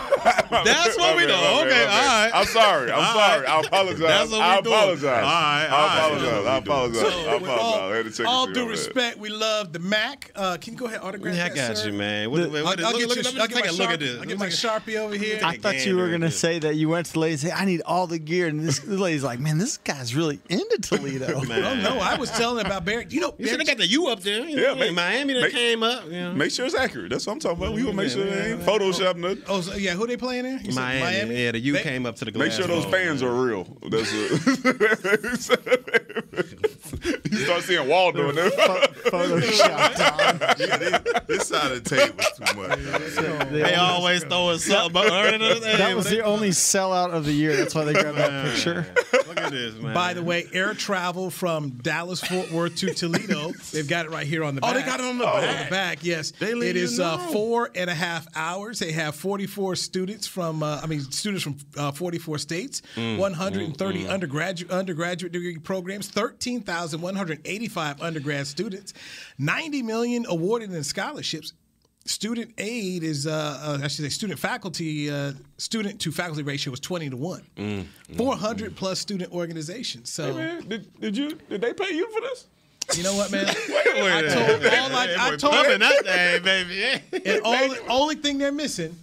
[0.52, 1.32] That's what we doing.
[1.32, 2.32] Okay, all right.
[2.34, 2.92] I'm sorry.
[2.92, 3.46] I'm sorry.
[3.48, 4.00] I apologize.
[4.00, 5.06] That's what we I apologize.
[5.06, 6.46] All right, I apologize.
[6.46, 7.04] I apologize.
[7.04, 7.58] I apologize.
[7.60, 10.32] all, I had to check all to see due respect, we love the Mac.
[10.36, 11.56] Uh, can you go ahead and autograph this?
[11.56, 12.32] Yeah, I got you, man.
[12.32, 14.00] What, I'll, I'll get, look, you, look, I'll let's get take my a look at
[14.00, 14.20] this.
[14.20, 15.40] I'll get my Sharpie over here.
[15.44, 17.66] I thought you were gonna say that you went to the lady and say, "I
[17.66, 21.64] need all the gear," and this lady's like, "Man, this guy's really into Toledo." Man.
[21.64, 23.08] Oh, no, I was telling about Barry.
[23.10, 24.46] You know, You Barry, should have got the U up there.
[24.46, 26.06] You Yeah, know, make- Miami that make- came up.
[26.06, 26.34] You know.
[26.34, 27.12] Make sure it's accurate.
[27.12, 27.74] That's what I'm talking about.
[27.76, 28.68] We gonna make sure they ain't man.
[28.68, 29.44] Photoshop nothing.
[29.48, 30.60] Oh, so, yeah, who they playing there?
[30.64, 31.44] You said Miami.
[31.44, 32.48] Yeah, the U They- came up to the glass.
[32.48, 33.66] Make sure those fans are real.
[33.90, 34.32] That's it.
[37.32, 38.54] you start seeing Wall doing that.
[39.06, 43.50] Photoshopped Yeah, this, this side of the table is too much.
[43.52, 44.94] They always throw throwing something.
[44.94, 47.56] But That was the only sellout of the year.
[47.56, 48.86] That's why they grabbed that picture.
[49.28, 49.94] Look at this, man.
[49.94, 53.52] By the way, air travel from Dallas Fort Worth to Toledo.
[53.72, 54.76] They've got it right here on the Oh, back.
[54.86, 55.66] they got it on the On back.
[55.66, 56.32] the back, yes.
[56.32, 57.24] They let it you is uh, know.
[57.32, 58.80] four and a half hours.
[58.80, 64.08] They have 44 students from, uh, I mean, students from uh, 44 states, Mm, 130
[64.08, 66.08] undergraduate undergraduate degree programs,
[66.82, 68.94] 13,185 undergrad students,
[69.38, 71.54] 90 million awarded in scholarships.
[72.06, 76.72] Student aid is, uh, uh, I should say, student faculty, uh, student to faculty ratio
[76.72, 77.42] is 20 to 1.
[77.58, 77.86] Mm,
[78.16, 80.10] 400 plus student organizations.
[80.10, 81.38] So, Man, did, did you?
[81.50, 82.46] Did they pay you for this?
[82.96, 83.46] you know what, man?
[83.70, 84.80] Wait I a told minute.
[84.80, 87.02] all I, I Boy, told pumping that thing, baby.
[87.30, 88.96] and all, only thing they're missing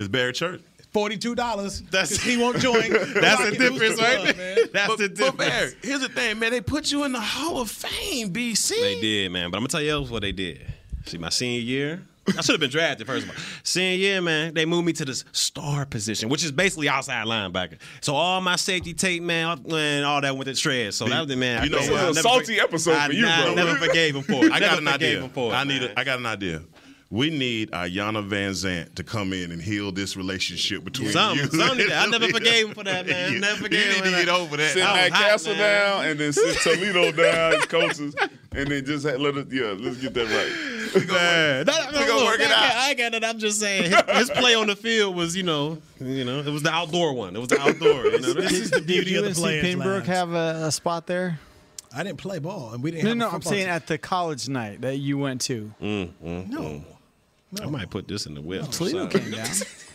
[0.00, 0.60] is Barry Church.
[0.92, 1.80] Forty-two dollars.
[1.82, 2.90] That's- he won't join.
[2.90, 4.58] That's the difference, right Club, man.
[4.72, 5.74] That's But, the but difference.
[5.82, 6.50] Here's the thing, man.
[6.50, 8.70] They put you in the Hall of Fame, BC.
[8.70, 9.50] They did, man.
[9.50, 10.60] But I'm gonna tell you else what they did.
[11.06, 13.36] See, my senior year, I should have been drafted first of all.
[13.62, 17.78] Senior year, man, they moved me to this star position, which is basically outside linebacker.
[18.02, 20.96] So all my safety tape, man, and all that went to shreds.
[20.96, 21.64] So that was the man.
[21.64, 21.88] You know I- what?
[22.00, 23.54] This is a salty for- episode I, for you, I bro.
[23.54, 24.52] never forgave him for it.
[24.52, 25.20] I Never got an forgave idea.
[25.22, 25.80] him for it, I need.
[25.80, 25.90] man.
[25.96, 26.62] A, I got an idea.
[27.10, 31.58] We need Iyanla Vanzant to come in and heal this relationship between Something, you.
[31.66, 31.86] something.
[31.90, 33.32] I never forgave him for that, man.
[33.32, 34.70] You- Never forgave you him need for to get over that.
[34.74, 35.58] Sit I was hot, Castle man.
[35.86, 38.14] down and then sit Toledo down as coaches,
[38.52, 39.50] and then just let it.
[39.50, 41.06] Yeah, let's get that right.
[41.08, 42.76] Man, that, We gonna look, work it I got- out.
[42.76, 43.24] I got it.
[43.24, 46.46] I'm just saying, his, his play on the field was, you know, you know, it
[46.50, 47.34] was the outdoor one.
[47.34, 48.04] It was the outdoor.
[48.04, 51.06] You know, This is the beauty of the UNC players' Pembroke have a, a spot
[51.06, 51.38] there?
[51.94, 53.04] I didn't play ball, and we didn't.
[53.04, 53.24] No, have no.
[53.28, 53.72] I'm football saying team.
[53.74, 55.72] at the college night that you went to.
[55.80, 56.60] Mm, mm, no.
[56.60, 56.84] Mm.
[57.62, 58.62] I might put this in the whip.
[58.70, 59.48] Toledo came down.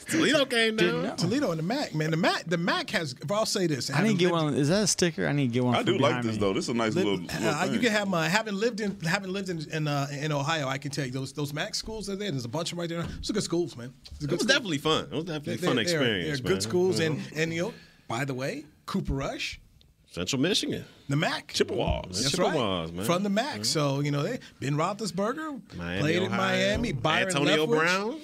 [0.09, 1.15] Toledo came down.
[1.17, 2.09] Toledo and the Mac, man.
[2.11, 3.13] The Mac, the Mac has.
[3.21, 4.53] If I'll say this, I need to get one.
[4.55, 5.27] Is that a sticker?
[5.27, 5.75] I need to get one.
[5.75, 6.37] I do like this me.
[6.39, 6.53] though.
[6.53, 7.17] This is a nice little.
[7.17, 10.31] little Uh, you can have my having lived in having lived in in, uh, in
[10.31, 10.67] Ohio.
[10.67, 12.31] I can tell you those those Mac schools are there.
[12.31, 13.05] There's a bunch of them right there.
[13.19, 13.93] It's a good schools, man.
[14.11, 14.45] It's a It was schools.
[14.51, 15.05] definitely fun.
[15.05, 16.39] It was definitely They're- fun they're- experience.
[16.39, 16.61] They're, good man.
[16.61, 17.73] schools, and and you know,
[18.07, 19.59] by the way, Cooper Rush,
[20.11, 20.85] Central Michigan.
[21.09, 22.21] The Mac, Chippewas.
[22.21, 22.55] That's Chippewas,
[22.89, 22.93] right.
[22.93, 23.05] man.
[23.05, 23.65] From the MAC.
[23.65, 26.37] So, you know, they Ben Roethlisberger Miami, played in Ohio.
[26.37, 26.91] Miami.
[26.93, 28.19] Byron Antonio Leftwich, Brown.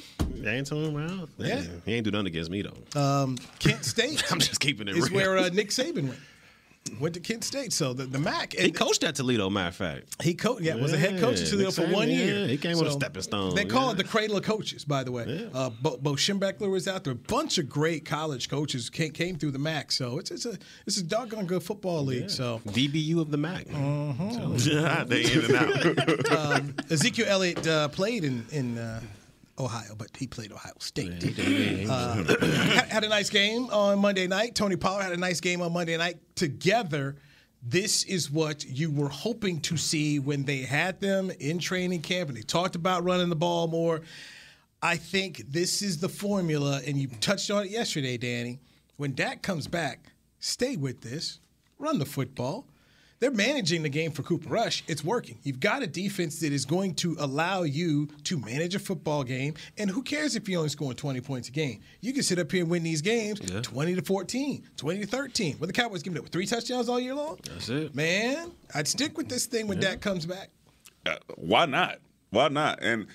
[0.45, 1.29] Antonio Brown.
[1.37, 1.47] Yeah.
[1.47, 1.63] Yeah.
[1.85, 2.99] He ain't do nothing against me though.
[2.99, 5.01] Um, Kent State I'm just keeping it is real.
[5.01, 6.19] This is where uh, Nick Saban went.
[6.99, 7.73] Went to Kent State.
[7.73, 8.53] So the, the MAC.
[8.53, 10.21] he coached at Toledo, matter of fact.
[10.21, 12.47] He coached, yeah, was a head coach at Toledo for one yeah, year.
[12.47, 13.91] he came with a stepping stone, They call yeah.
[13.91, 15.25] it the cradle of coaches, by the way.
[15.27, 15.59] Yeah.
[15.59, 17.13] Uh, Bo, Bo Schembechler was out there.
[17.13, 19.91] A bunch of great college coaches came, came through the MAC.
[19.91, 22.29] So it's it's a it's a doggone good football league.
[22.29, 23.67] So DBU of the MAC.
[23.73, 25.03] Uh-huh.
[25.05, 26.31] they in and out.
[26.37, 29.01] um, Ezekiel Elliott uh, played in in uh,
[29.59, 31.23] Ohio, but he played Ohio State.
[31.89, 34.55] Uh, had, had a nice game on Monday night.
[34.55, 36.17] Tony Pollard had a nice game on Monday night.
[36.35, 37.15] Together,
[37.61, 42.29] this is what you were hoping to see when they had them in training camp
[42.29, 44.01] and they talked about running the ball more.
[44.81, 48.59] I think this is the formula, and you touched on it yesterday, Danny.
[48.95, 51.39] When Dak comes back, stay with this,
[51.77, 52.65] run the football.
[53.19, 54.83] They're managing the game for Cooper Rush.
[54.87, 55.37] It's working.
[55.43, 59.55] You've got a defense that is going to allow you to manage a football game.
[59.77, 61.81] And who cares if you're only scoring 20 points a game?
[61.99, 63.61] You can sit up here and win these games Yeah.
[63.61, 65.57] 20 to 14, 20 to 13.
[65.57, 67.39] What the Cowboys giving up three touchdowns all year long?
[67.43, 67.93] That's it.
[67.93, 70.49] Man, I'd stick with this thing when Dak comes back.
[71.05, 71.99] Uh, why not?
[72.29, 72.79] Why not?
[72.81, 73.07] And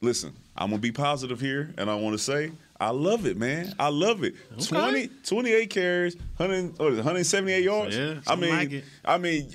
[0.00, 3.72] listen, I'm gonna be positive here, and I want to say I love it, man.
[3.78, 4.34] I love it.
[4.62, 7.96] 20, 28 carries, 100, what is it, 178 yards.
[7.96, 8.84] Yeah, I mean, like.
[9.04, 9.54] I mean,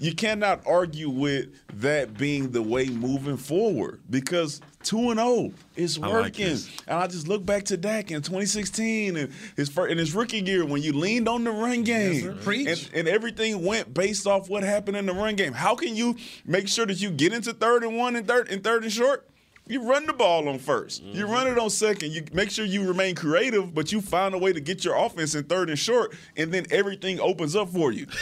[0.00, 1.48] you cannot argue with
[1.80, 6.56] that being the way moving forward because two and zero is I like working.
[6.88, 10.40] and I just look back to Dak in 2016 and his first, in his rookie
[10.40, 12.38] year when you leaned on the run game.
[12.38, 12.66] Preach.
[12.66, 15.52] And, and everything went based off what happened in the run game.
[15.52, 18.64] How can you make sure that you get into third and one and third and
[18.64, 19.28] third and short?
[19.70, 21.32] You run the ball on 1st You mm-hmm.
[21.32, 22.10] run it on second.
[22.10, 25.36] You make sure you remain creative, but you find a way to get your offense
[25.36, 28.06] in third and short, and then everything opens up for you.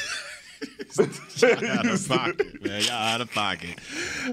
[0.99, 2.83] out of pocket, man.
[2.83, 3.79] Y'all out of pocket.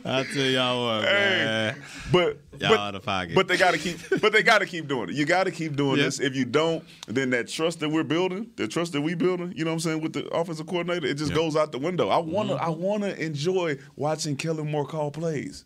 [0.03, 1.81] I tell y'all what, man.
[2.11, 3.35] But Y'all but, out of pocket.
[3.35, 3.97] but they got to keep.
[4.21, 5.15] But they got to keep doing it.
[5.15, 6.05] You got to keep doing Yeah.
[6.05, 6.19] this.
[6.19, 9.63] If you don't, then that trust that we're building, the trust that we building, you
[9.63, 12.09] know what I'm saying, with the offensive coordinator, it just goes out the window.
[12.09, 12.65] I wanna, mm-hmm.
[12.65, 15.63] I wanna enjoy watching Kellen Moore call plays.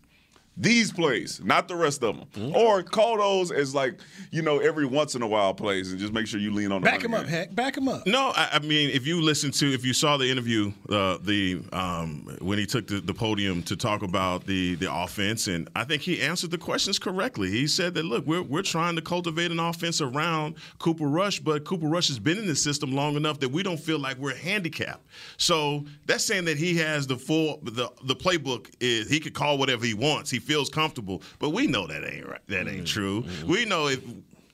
[0.56, 3.98] These plays, not the rest of them, or call those as like
[4.30, 6.82] you know every once in a while plays, and just make sure you lean on
[6.82, 7.30] the Back running him up, game.
[7.30, 7.54] Heck.
[7.54, 8.06] Back him up.
[8.06, 11.62] No, I, I mean, if you listen to, if you saw the interview, uh, the
[11.72, 15.84] um, when he took the, the podium to talk about the the offense, and I
[15.84, 17.48] think he answered the questions correctly.
[17.50, 21.64] He said that look, we're we're trying to cultivate an offense around Cooper Rush, but
[21.64, 24.36] Cooper Rush has been in the system long enough that we don't feel like we're
[24.36, 25.06] handicapped.
[25.38, 29.56] So that's saying that he has the full the the playbook is he could call
[29.56, 30.30] whatever he wants.
[30.30, 32.40] He feels comfortable, but we know that ain't right.
[32.48, 32.84] That ain't mm-hmm.
[32.84, 33.22] true.
[33.22, 33.50] Mm-hmm.
[33.50, 34.02] We know if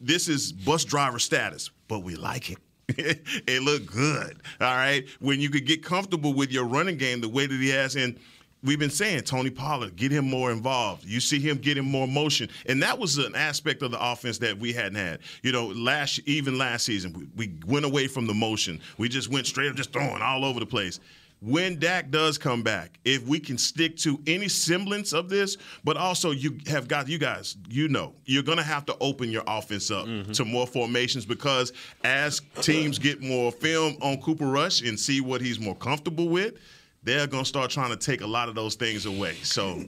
[0.01, 2.59] this is bus driver status, but we like it.
[2.88, 4.40] it looked good.
[4.61, 5.09] All right.
[5.20, 8.18] When you could get comfortable with your running game the way that he has, and
[8.62, 11.05] we've been saying Tony Pollard, get him more involved.
[11.05, 14.59] You see him getting more motion, and that was an aspect of the offense that
[14.59, 15.20] we hadn't had.
[15.42, 18.81] You know, last even last season we, we went away from the motion.
[18.99, 21.01] We just went straight up, just throwing all over the place.
[21.40, 25.96] When Dak does come back, if we can stick to any semblance of this, but
[25.96, 29.44] also you have got you guys, you know, you're going to have to open your
[29.46, 30.33] offense up mm-hmm.
[30.33, 31.72] to more formations because
[32.05, 36.55] as teams get more film on Cooper Rush and see what he's more comfortable with,
[37.03, 39.35] they're going to start trying to take a lot of those things away.
[39.42, 39.85] So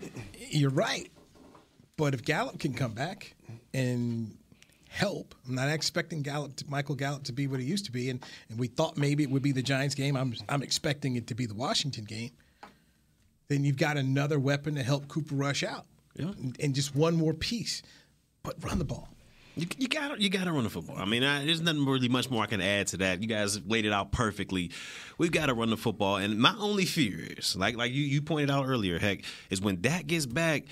[0.50, 1.11] You're right.
[1.96, 3.34] But if Gallup can come back
[3.74, 4.38] and
[4.88, 8.11] help, I'm not expecting Gallup, to, Michael Gallup, to be what he used to be,
[8.11, 10.16] and, and we thought maybe it would be the Giants game.
[10.16, 12.31] I'm I'm expecting it to be the Washington game.
[13.48, 16.27] Then you've got another weapon to help Cooper Rush out, Yeah.
[16.27, 17.83] and, and just one more piece.
[18.42, 19.09] But run the ball.
[19.57, 20.96] You, you got you got to run the football.
[20.98, 23.20] I mean, I, there's nothing really much more I can add to that.
[23.20, 24.70] You guys laid it out perfectly.
[25.18, 28.22] We've got to run the football, and my only fear is, like like you, you
[28.22, 30.64] pointed out earlier, heck, is when Dak gets back.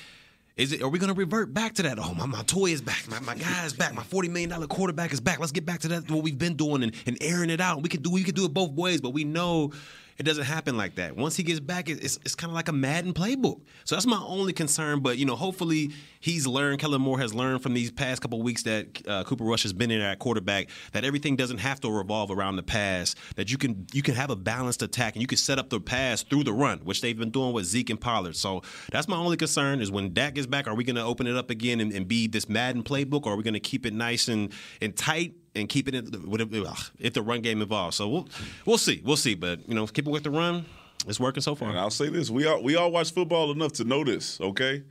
[0.56, 0.80] Is it?
[0.82, 1.98] Are we going to revert back to that?
[1.98, 3.06] Oh, my, my toy is back.
[3.08, 3.92] My, my guy is back.
[3.94, 5.38] My forty million dollar quarterback is back.
[5.38, 6.10] Let's get back to that.
[6.10, 7.82] What we've been doing and, and airing it out.
[7.82, 9.72] We could do we could do it both ways, but we know
[10.18, 11.16] it doesn't happen like that.
[11.16, 13.60] Once he gets back, it's, it's kind of like a Madden playbook.
[13.84, 15.00] So that's my only concern.
[15.00, 16.80] But you know, hopefully he's learned.
[16.80, 19.90] Kellen Moore has learned from these past couple weeks that uh, Cooper Rush has been
[19.90, 20.68] in at quarterback.
[20.92, 23.14] That everything doesn't have to revolve around the pass.
[23.36, 25.80] That you can you can have a balanced attack and you can set up the
[25.80, 28.36] pass through the run, which they've been doing with Zeke and Pollard.
[28.36, 31.26] So that's my only concern is when Dak gets back, are we going to open
[31.26, 33.84] it up again and, and be this Madden playbook, or are we going to keep
[33.84, 35.34] it nice and and tight?
[35.56, 37.96] And keep it if the run game involves.
[37.96, 38.28] So we'll
[38.64, 39.34] we'll see, we'll see.
[39.34, 40.66] But you know, keep it with the run.
[41.06, 41.70] It's working so far.
[41.70, 44.40] And I'll say this: we all we all watch football enough to know this.
[44.40, 44.82] Okay,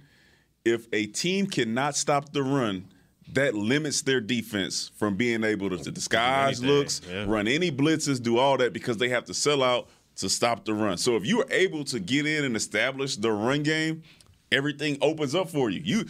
[0.65, 2.85] if a team cannot stop the run,
[3.33, 7.25] that limits their defense from being able to, to disguise anything, looks, yeah.
[7.27, 10.73] run any blitzes, do all that because they have to sell out to stop the
[10.73, 10.97] run.
[10.97, 14.03] So if you are able to get in and establish the run game,
[14.51, 15.81] everything opens up for you.
[15.83, 16.05] You.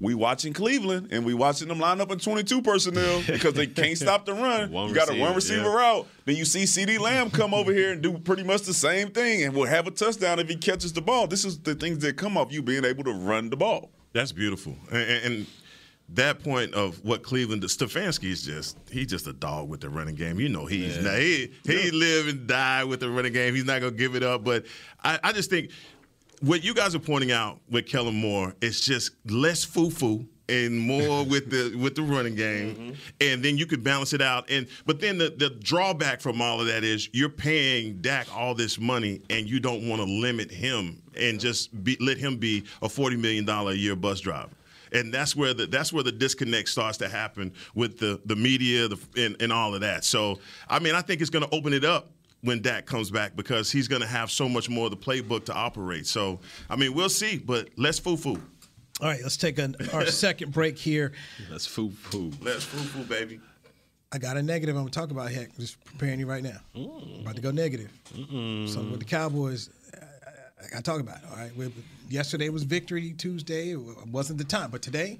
[0.00, 3.96] We watching Cleveland and we watching them line up in 22 personnel because they can't
[3.96, 4.70] stop the run.
[4.72, 5.90] One you got a receiver, one receiver yeah.
[5.90, 6.06] out.
[6.24, 9.44] Then you see CeeDee Lamb come over here and do pretty much the same thing
[9.44, 11.26] and will have a touchdown if he catches the ball.
[11.26, 13.90] This is the things that come off you being able to run the ball.
[14.12, 14.76] That's beautiful.
[14.90, 15.46] And, and- and
[16.10, 20.14] that point of what Cleveland, Stefanski is just, he's just a dog with the running
[20.14, 20.38] game.
[20.38, 23.54] You know, he's not, he, he live and die with the running game.
[23.54, 24.44] He's not going to give it up.
[24.44, 24.66] But
[25.02, 25.70] I, I just think
[26.44, 30.78] what you guys are pointing out with Kellen Moore is just less foo foo and
[30.78, 32.92] more with the with the running game, Mm-hmm.
[33.20, 34.50] and then you could balance it out.
[34.50, 38.54] And but then the, the drawback from all of that is you're paying Dak all
[38.54, 42.64] this money, and you don't want to limit him and just be, let him be
[42.82, 44.50] a forty million dollar a year bus driver.
[44.92, 48.86] And that's where the that's where the disconnect starts to happen with the the media
[48.86, 50.04] the, and, and all of that.
[50.04, 52.10] So I mean, I think it's going to open it up
[52.44, 55.46] when Dak comes back because he's going to have so much more of the playbook
[55.46, 56.06] to operate.
[56.06, 56.38] So
[56.70, 58.40] I mean, we'll see, but let's foo foo.
[59.00, 61.12] All right, let's take an, our second break here.
[61.50, 62.30] Let's foo foo.
[62.40, 63.40] Let's foo foo, baby.
[64.12, 65.32] I got a negative I'm gonna talk about.
[65.32, 66.58] Heck, just preparing you right now.
[66.76, 67.90] I'm about to go negative.
[68.14, 71.24] So with the Cowboys, I, I, I gotta talk about it.
[71.32, 71.56] All right.
[71.56, 71.72] We,
[72.08, 73.72] yesterday was Victory Tuesday.
[73.72, 75.18] It wasn't the time, but today,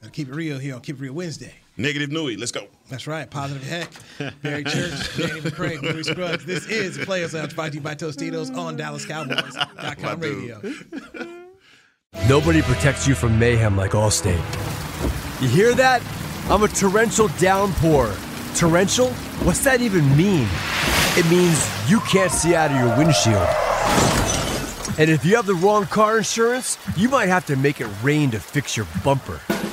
[0.00, 1.52] gotta keep it real here on Keep It Real Wednesday.
[1.80, 2.68] Negative Newy, let's go.
[2.90, 3.28] That's right.
[3.30, 4.42] Positive heck.
[4.42, 6.44] Barry Church, Danny McCray, Newy Scruggs.
[6.44, 10.60] This is Players Lounge brought to you by Tostitos on DallasCowboys.com radio.
[12.28, 14.36] Nobody protects you from mayhem like Allstate.
[15.40, 16.02] You hear that?
[16.50, 18.14] I'm a torrential downpour.
[18.56, 19.08] Torrential?
[19.44, 20.46] What's that even mean?
[21.16, 23.48] It means you can't see out of your windshield.
[24.98, 28.30] And if you have the wrong car insurance, you might have to make it rain
[28.32, 29.40] to fix your bumper.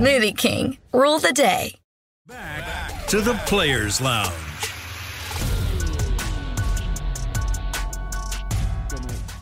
[0.00, 1.74] Smoothie King, rule the day.
[2.26, 4.32] Back to the Players Lounge.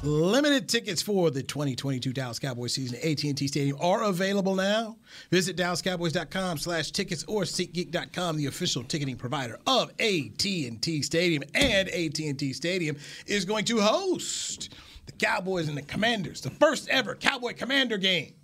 [0.03, 4.97] Limited tickets for the 2022 Dallas Cowboys season at AT&T Stadium are available now.
[5.31, 11.45] Visit DallasCowboys.com slash tickets or SeatGeek.com, the official ticketing provider of AT&T Stadium.
[11.55, 12.97] And AT&T Stadium
[13.29, 14.75] is going to host
[15.07, 18.35] the Cowboys and the Commanders, the first ever Cowboy Commander game.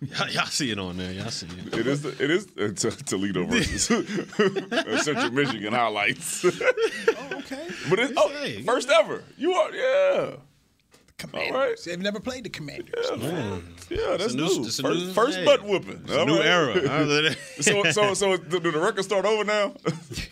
[0.00, 1.10] Y'all, y'all see it on there.
[1.12, 1.74] Y'all see it.
[1.76, 2.04] It is.
[2.04, 3.84] It is uh, T- Toledo versus
[5.04, 6.44] Central Michigan highlights.
[6.44, 7.68] okay.
[7.90, 8.30] But it's oh,
[8.64, 9.24] first ever.
[9.36, 10.30] You are yeah.
[11.16, 11.52] Commanders.
[11.52, 11.76] All right.
[11.84, 12.94] They've never played the Commanders.
[13.10, 13.58] Yeah,
[13.90, 14.64] yeah that's It's new- new.
[14.66, 16.02] it's First, new- first hey, butt whooping.
[16.04, 16.46] it's a new right.
[16.46, 17.34] era.
[17.60, 19.74] so, so, so, do the record start over now?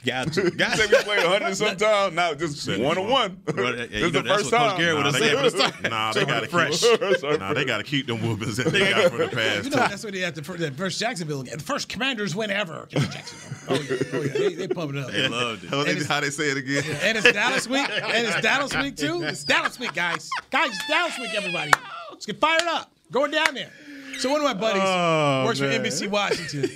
[0.06, 0.50] Got to.
[0.52, 2.14] Got Say we played 100 sometime.
[2.14, 3.42] Now just one on one.
[3.44, 4.78] This you is know, the that's first time.
[4.78, 5.14] Garrett would have
[5.82, 5.88] Nah, they.
[5.90, 6.80] Nah, they got to fresh.
[6.80, 7.40] keep.
[7.40, 9.64] Nah, they got to keep them whoopings that they got from the past.
[9.64, 11.56] You know, that's what they have to the first Jacksonville game.
[11.56, 13.58] The first Commanders win ever Jacksonville.
[13.68, 13.96] Oh, yeah.
[14.12, 14.32] Oh, yeah.
[14.32, 15.10] They, they pump it up.
[15.10, 15.70] They loved it.
[15.70, 16.84] How And they, how they say it again?
[17.02, 17.88] And it's Dallas week.
[17.90, 19.22] And it's Dallas week too.
[19.22, 20.30] It's Dallas week, guys.
[20.50, 21.72] Guys, it's Dallas week, everybody.
[22.10, 22.92] Let's get fired up.
[23.10, 23.70] Going down there.
[24.18, 26.70] So one of my buddies Oh, works for NBC Washington.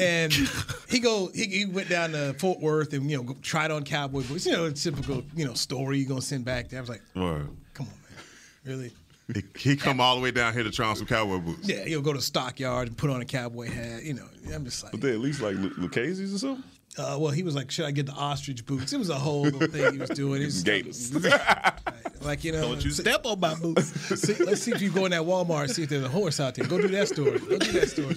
[0.00, 0.32] And
[0.88, 4.22] he go he, he went down to Fort Worth and you know tried on cowboy
[4.22, 4.46] boots.
[4.46, 6.78] You know, a typical, you know, story you're gonna send back there.
[6.78, 7.48] I was like, Word.
[7.74, 8.24] come on, man.
[8.64, 8.92] Really?
[9.34, 11.68] He, he come all the way down here to try on some cowboy boots.
[11.68, 14.02] Yeah, he'll go to stockyard and put on a cowboy hat.
[14.02, 16.64] You know, I'm just like But they at least like Lu- Lucchese's or something.
[16.98, 18.92] Uh, well, he was like, should I get the ostrich boots?
[18.92, 20.40] It was a whole little thing he was doing.
[20.40, 21.12] He was- Gators.
[22.24, 23.90] Like you know, Don't you step on my boots.
[24.20, 26.40] see, let's see if you go in that Walmart and see if there's a horse
[26.40, 26.64] out there.
[26.66, 27.38] Go do that store.
[27.38, 28.12] Go do that store.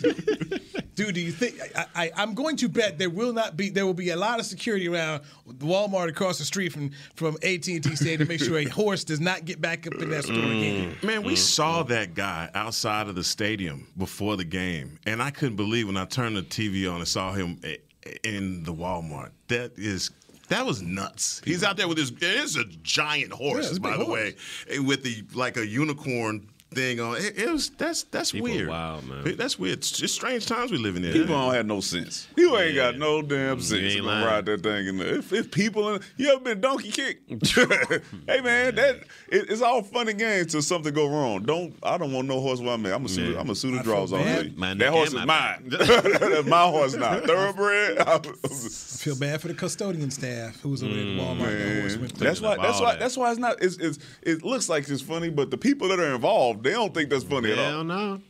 [0.95, 3.85] Dude, do you think I, I, I'm going to bet there will not be there
[3.85, 8.19] will be a lot of security around Walmart across the street from from AT&T Stadium
[8.19, 10.57] to make sure a horse does not get back up in that store mm.
[10.57, 10.97] again.
[11.03, 11.35] Man, we mm-hmm.
[11.35, 15.97] saw that guy outside of the stadium before the game, and I couldn't believe when
[15.97, 17.59] I turned the TV on and saw him.
[17.63, 17.77] Eh,
[18.23, 19.31] in the Walmart.
[19.47, 20.11] That is
[20.49, 21.41] that was nuts.
[21.43, 22.11] He's out there with his.
[22.11, 24.07] It is a giant horse, big by the horse.
[24.09, 24.35] way,
[24.69, 27.17] eh, with the like a unicorn thing on.
[27.17, 28.69] It, it was that's that's People weird.
[28.69, 29.35] wild, man.
[29.37, 29.79] That's weird.
[29.79, 31.01] It's just strange times we live in.
[31.01, 31.13] There.
[31.13, 32.27] People don't have no sense.
[32.35, 34.25] You ain't got no damn sense ain't to lying.
[34.25, 35.15] ride that thing in there.
[35.15, 37.29] If, if people, in, you ever been donkey kicked?
[38.27, 38.97] hey man, that
[39.29, 41.43] it, it's all fun and games till something go wrong.
[41.43, 42.93] Don't I don't want no horse where I'm at.
[42.93, 43.31] I'm gonna sue.
[43.31, 43.39] Yeah.
[43.39, 44.45] I'm gonna sue the draws feel on bad.
[44.45, 44.75] you.
[44.75, 45.63] That horse is mine.
[45.67, 47.19] That's my horse now.
[47.21, 47.99] Thoroughbred.
[47.99, 51.37] I feel bad for the custodian staff who was over there at Walmart.
[51.37, 52.57] Mm, that horse went that's why.
[52.57, 52.91] That's why.
[52.91, 52.99] that.
[52.99, 53.63] That's why it's not.
[53.63, 53.99] It's, it's.
[54.21, 57.23] It looks like it's funny, but the people that are involved, they don't think that's
[57.23, 57.65] funny at all.
[57.65, 58.21] Hell no.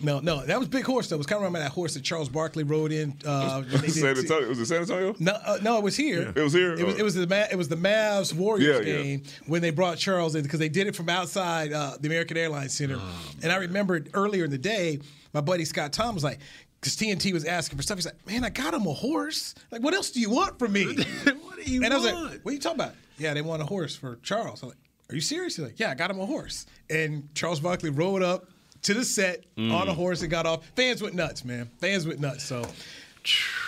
[0.00, 1.16] No, no, that was big horse though.
[1.16, 3.14] It was kind of remember that horse that Charles Barkley rode in.
[3.24, 4.48] Uh, when they did San Antonio.
[4.48, 5.14] Was it San Antonio?
[5.18, 6.32] No, uh, no, it was here.
[6.34, 6.72] It was here?
[6.74, 6.98] It was, Oh.
[6.98, 9.02] it was the Ma- it was the Mavs Warriors Yeah, yeah.
[9.02, 12.36] game when they brought Charles in because they did it from outside uh, the American
[12.38, 12.98] Airlines Center.
[13.42, 15.00] and I remembered earlier in the day,
[15.34, 16.38] my buddy Scott Tom was like,
[16.80, 17.98] because TNT was asking for stuff.
[17.98, 19.54] He's like, "Man, I got him a horse.
[19.70, 20.86] Like, what else do you want from me?
[21.42, 22.44] what do you and I was like, want?
[22.44, 22.94] "What are you talking about?
[23.18, 24.78] Yeah, they want a horse for Charles." I'm like,
[25.10, 28.22] "Are you serious?" He's like, "Yeah, I got him a horse." And Charles Barkley rode
[28.22, 28.46] up
[28.82, 29.72] to the set Mm.
[29.72, 30.64] on a horse and got off.
[30.76, 31.68] Fans went nuts, man.
[31.80, 32.44] Fans went nuts.
[32.44, 32.66] So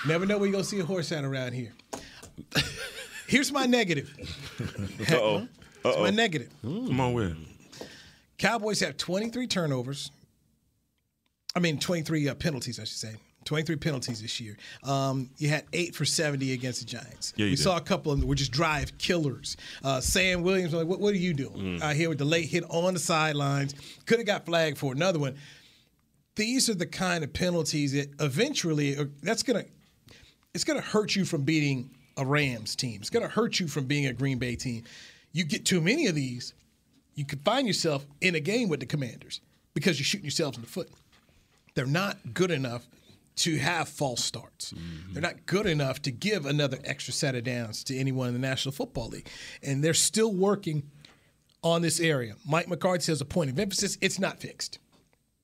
[0.07, 1.73] never know where you're gonna see a horse at around here.
[3.27, 4.11] Here's my negative.
[5.11, 5.49] Uh oh.
[5.85, 6.51] Here's my negative.
[6.63, 7.37] Come on with.
[8.39, 10.11] Cowboys have 23 turnovers.
[11.57, 13.15] I mean, 23 uh, penalties, I should say.
[13.45, 14.57] 23 penalties this year.
[14.85, 17.33] Um, you had eight for 70 against the Giants.
[17.37, 17.63] Yeah, you we did.
[17.63, 19.57] saw a couple of them were just drive killers.
[19.83, 21.83] Uh, Sam Williams, like, what, what are you doing Mm.
[21.83, 23.75] out here with the late hit on the sidelines?
[24.07, 25.37] Could have got flagged for another one.
[26.37, 29.65] These are the kind of penalties that eventually are, that's gonna
[30.55, 33.01] it's gonna hurt you from beating a Rams team.
[33.01, 34.85] It's gonna hurt you from being a Green Bay team.
[35.33, 36.55] You get too many of these,
[37.15, 39.41] you could find yourself in a game with the Commanders
[39.75, 40.89] because you're shooting yourselves in the foot.
[41.75, 42.87] They're not good enough
[43.37, 44.73] to have false starts.
[44.73, 45.13] Mm-hmm.
[45.15, 48.41] They're not good enough to give another extra set of downs to anyone in the
[48.41, 49.29] National Football League.
[49.63, 50.83] And they're still working
[51.63, 52.35] on this area.
[52.47, 54.79] Mike McCarthy says a point of emphasis, it's not fixed.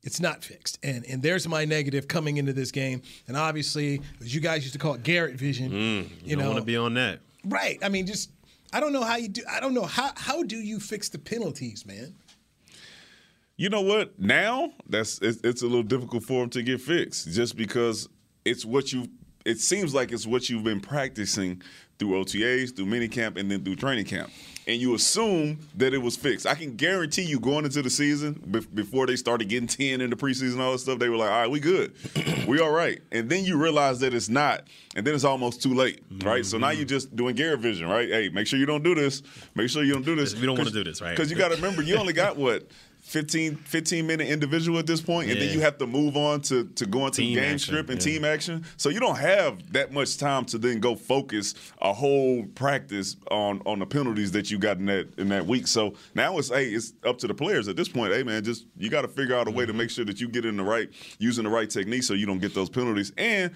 [0.03, 0.79] It's not fixed.
[0.83, 3.03] And and there's my negative coming into this game.
[3.27, 6.47] And obviously, as you guys used to call it Garrett vision, mm, You, you don't
[6.47, 7.19] want to be on that.
[7.45, 7.79] right.
[7.83, 8.31] I mean, just
[8.73, 11.19] I don't know how you do I don't know how how do you fix the
[11.19, 12.15] penalties, man?
[13.59, 14.19] You know what?
[14.21, 18.09] Now that's it's, it's a little difficult for him to get fixed, just because
[18.45, 19.09] it's what you.
[19.45, 21.63] It seems like it's what you've been practicing
[21.99, 24.31] through OTAs, through minicamp, and then through training camp,
[24.69, 26.47] and you assume that it was fixed.
[26.47, 30.11] I can guarantee you, going into the season, be- before they started getting ten in
[30.11, 31.95] the preseason, all that stuff, they were like, "All right, we good,
[32.47, 35.75] we all right," and then you realize that it's not, and then it's almost too
[35.75, 36.47] late, right?
[36.47, 36.77] So now mm-hmm.
[36.77, 38.09] you're just doing Garrett vision, right?
[38.09, 39.25] Hey, make sure you don't do this.
[39.57, 40.33] Make sure you don't do this.
[40.37, 41.11] We don't wanna do this, right?
[41.11, 42.69] Because you got to remember, you only got what
[43.09, 46.65] 15, 15 minute individual at this point, and then you have to move on to
[46.65, 48.13] to going to game action, script and yeah.
[48.13, 48.65] team action.
[48.77, 53.63] So you don't have that much time to then go focus a whole practice on
[53.65, 55.67] on the penalties that you got in that in that week.
[55.67, 58.13] So now it's hey, it's up to the players at this point.
[58.13, 59.79] Hey man, just you got to figure out a way to Mm-hmm.
[59.79, 62.41] make sure that you get in the right using the right technique so you don't
[62.41, 63.53] get those penalties and.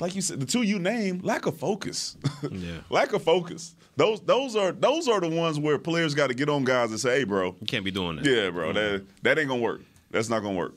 [0.00, 2.16] Like you said, the two you named, lack of focus.
[2.50, 2.78] Yeah.
[2.90, 3.74] lack of focus.
[3.96, 7.00] Those those are those are the ones where players got to get on guys and
[7.00, 8.26] say, "Hey, bro, You can't be doing that.
[8.26, 8.74] yeah, bro, mm-hmm.
[8.74, 9.80] that that ain't gonna work.
[10.10, 10.74] That's not gonna work."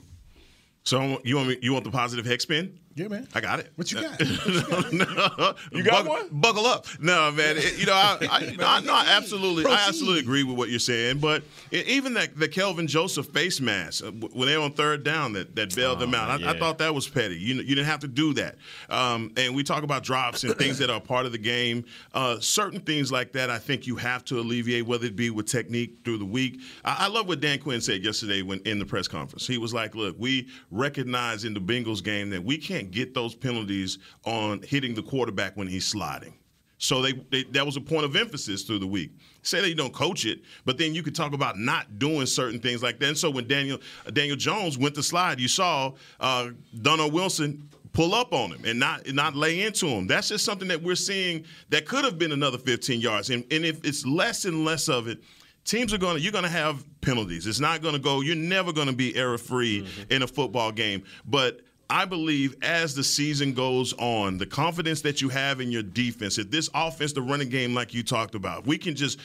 [0.83, 1.57] So you want me?
[1.61, 2.79] You want the positive hex spin?
[3.00, 3.30] Yeah, man.
[3.34, 3.72] I got it.
[3.78, 4.20] What you got?
[4.91, 6.28] no, You got buckle, one?
[6.32, 6.86] Buckle up.
[7.00, 7.56] No, man.
[7.58, 10.58] It- you know, I, I, you know, I, no, I absolutely, I absolutely agree with
[10.58, 11.20] what you're saying.
[11.20, 15.06] But e- even that the Kelvin Joseph face mask uh, when they were on third
[15.06, 17.36] down that that bailed them out, I, I thought that was petty.
[17.36, 18.56] You you didn't have to do that.
[18.89, 21.86] Um, and we talk about drops and things that are part of the game.
[22.14, 25.45] Uh, certain things like that, I think you have to alleviate, whether it be with
[25.47, 26.60] technique through the week.
[26.84, 29.47] I, I love what Dan Quinn said yesterday when in the press conference.
[29.47, 33.35] He was like, "Look, we recognize in the Bengals game that we can't get those
[33.35, 36.33] penalties on hitting the quarterback when he's sliding."
[36.79, 39.11] So they, they that was a point of emphasis through the week.
[39.41, 42.59] Say that you don't coach it, but then you could talk about not doing certain
[42.59, 43.07] things like that.
[43.09, 43.79] And so when Daniel
[44.13, 46.49] Daniel Jones went to slide, you saw uh,
[46.81, 50.07] Donovan Wilson pull up on him and not not lay into him.
[50.07, 53.29] That's just something that we're seeing that could have been another 15 yards.
[53.29, 55.19] And and if it's less and less of it,
[55.65, 57.45] teams are going to you're going to have penalties.
[57.45, 58.21] It's not going to go.
[58.21, 61.61] You're never going to be error free in a football game, but.
[61.89, 66.37] I believe as the season goes on, the confidence that you have in your defense,
[66.37, 69.19] if this offense, the running game, like you talked about, we can just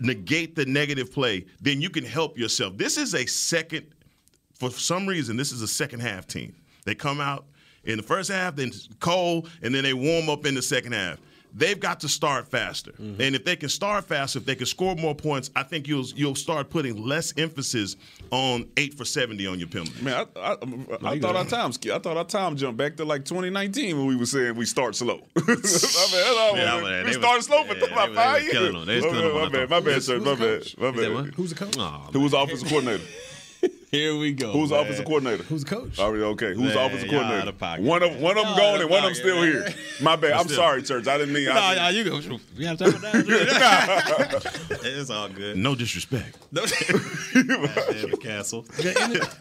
[0.00, 2.78] negate the negative play, then you can help yourself.
[2.78, 3.86] This is a second,
[4.54, 6.54] for some reason, this is a second half team.
[6.84, 7.44] They come out
[7.84, 11.18] in the first half, then cold, and then they warm up in the second half.
[11.54, 12.92] They've got to start faster.
[12.92, 13.20] Mm-hmm.
[13.20, 16.06] And if they can start faster, if they can score more points, I think you'll
[16.16, 17.96] you'll start putting less emphasis
[18.30, 20.02] on eight for seventy on your penalty.
[20.02, 23.04] Man, I, I, I, I thought our time I thought our time jumped back to
[23.04, 25.26] like 2019 when we were saying we start slow.
[25.36, 25.96] I mean, that's
[26.56, 28.52] Yeah, we- man, we they started slow for yeah, about they was- five they was
[28.54, 28.72] years.
[28.74, 28.86] them.
[28.86, 30.78] They was My killing them bad, my bad, my bad, sir, my the bad, coach?
[30.78, 31.34] my bad.
[31.34, 32.12] Who's the coach?
[32.12, 33.04] Who was the offensive coordinator?
[33.90, 34.52] Here we go.
[34.52, 34.84] Who's the man.
[34.84, 35.42] offensive coordinator?
[35.42, 35.98] Who's the coach?
[35.98, 36.54] All right, okay.
[36.54, 37.40] Who's the Man, offensive coordinator?
[37.42, 39.36] out of pocket, one of one of them gone and of one of them still
[39.40, 39.44] man.
[39.52, 39.68] here.
[40.00, 40.32] My bad.
[40.34, 40.56] I'm Still.
[40.58, 41.08] sorry, church.
[41.08, 41.46] I didn't mean.
[41.46, 42.20] Nah, I nah, you go.
[42.56, 44.70] We have time for that.
[44.84, 45.56] it's all good.
[45.56, 46.38] No disrespect.
[46.52, 46.64] No,
[47.34, 48.64] Damn, Castle.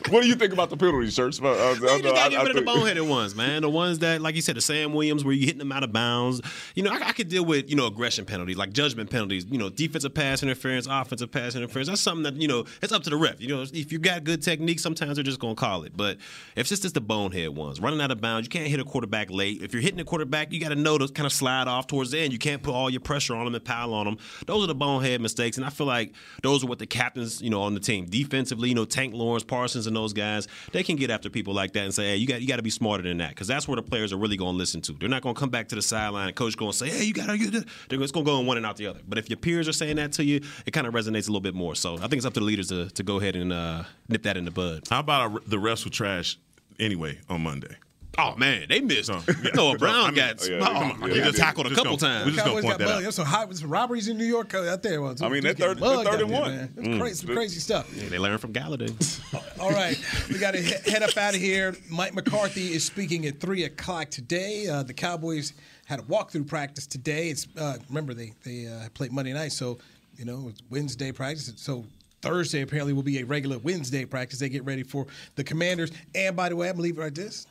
[0.10, 1.42] what do you think about the penalties, church?
[1.42, 3.62] Uh, uh, You just I- gotta get I rid of the think- boneheaded ones, man.
[3.62, 5.92] The ones that, like you said, the Sam Williams, where you hitting them out of
[5.92, 6.42] bounds.
[6.76, 9.46] You know, I, I could deal with you know aggression penalties, like judgment penalties.
[9.46, 11.88] You know, defensive pass interference, offensive pass interference.
[11.88, 13.40] That's something that you know it's up to the ref.
[13.42, 15.96] You know, if you got good technique, sometimes they're just gonna call it.
[15.96, 16.18] But
[16.56, 19.30] if it's just the bonehead ones, running out of bounds, you can't hit a quarterback
[19.30, 19.62] late.
[19.62, 22.12] If you're hitting a quarterback, you got to know to kind of slide off towards
[22.12, 22.34] the end.
[22.34, 24.18] You can't put all your pressure on them and pile on them.
[24.46, 26.14] Those are the bonehead mistakes, and I feel like
[26.44, 28.70] those are what the captains, you know, on the team defensively.
[28.70, 31.84] You know, Tank Lawrence, Parsons, and those guys, they can get after people like that
[31.84, 33.76] and say, "Hey, you got you got to be smarter than that," because that's where
[33.76, 34.94] the players are really going to listen to.
[34.94, 37.04] They're not going to come back to the sideline and coach going to say, "Hey,
[37.04, 39.00] you got to." They're just going to go on one and out the other.
[39.08, 41.42] But if your peers are saying that to you, it kind of resonates a little
[41.42, 41.76] bit more.
[41.76, 44.24] So I think it's up to the leaders to, to go ahead and uh, nip
[44.24, 44.84] that in the bud.
[44.90, 46.38] How about our, the refs were trash
[46.80, 47.76] anyway on Monday?
[48.18, 49.06] Oh man, they missed.
[49.06, 49.22] So,
[49.54, 51.36] Noah Brown I mean, got yeah, oh, yeah, my- yeah, he they got did.
[51.40, 52.26] tackled a couple gonna- times.
[52.26, 52.98] we just gonna Cowboys point got that mugged.
[52.98, 53.02] out.
[53.04, 55.06] There's some high, some robberies in New York out there.
[55.06, 56.56] I mean, they're Just getting 30 they're mugged out 30 and one.
[56.56, 56.74] man.
[56.76, 57.96] That's crazy, some crazy stuff.
[57.96, 59.22] Yeah, they learned from Golladay.
[59.62, 59.98] All right,
[60.30, 61.76] we got to head up out of here.
[61.90, 64.68] Mike McCarthy is speaking at three o'clock today.
[64.68, 65.54] Uh, the Cowboys
[65.86, 67.30] had a walkthrough practice today.
[67.30, 69.78] It's uh, remember they they uh, played Monday night, so
[70.18, 71.54] you know it's Wednesday practice.
[71.56, 71.86] So
[72.22, 74.40] Thursday apparently will be a regular Wednesday practice.
[74.40, 75.92] They get ready for the Commanders.
[76.16, 77.48] And by the way, I'm gonna leave it like this.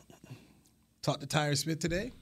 [1.02, 2.12] Talked to Tyron Smith today.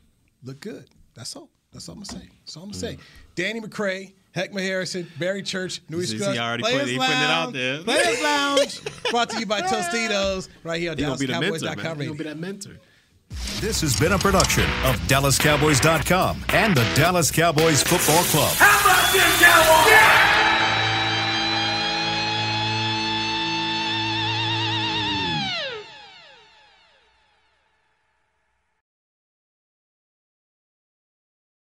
[0.45, 0.87] Look good.
[1.15, 1.49] That's all.
[1.73, 2.29] That's all I'm gonna say.
[2.45, 2.95] That's all I'm gonna say.
[2.95, 3.01] Mm.
[3.35, 7.13] Danny McCray, Heckma Harrison, Barry Church, Newy See, Scruggs, he already put- Players he putting
[7.13, 7.83] it out Lounge, there.
[7.83, 8.81] Players Lounge,
[9.11, 11.61] brought to you by Tostitos, right here on He gonna be the mentor, man.
[11.77, 12.73] DallasCowboys.com He gonna be that mentor.
[13.61, 18.55] This has been a production of DallasCowboys.com and the Dallas Cowboys Football Club.
[18.57, 20.36] How about this, Cowboys?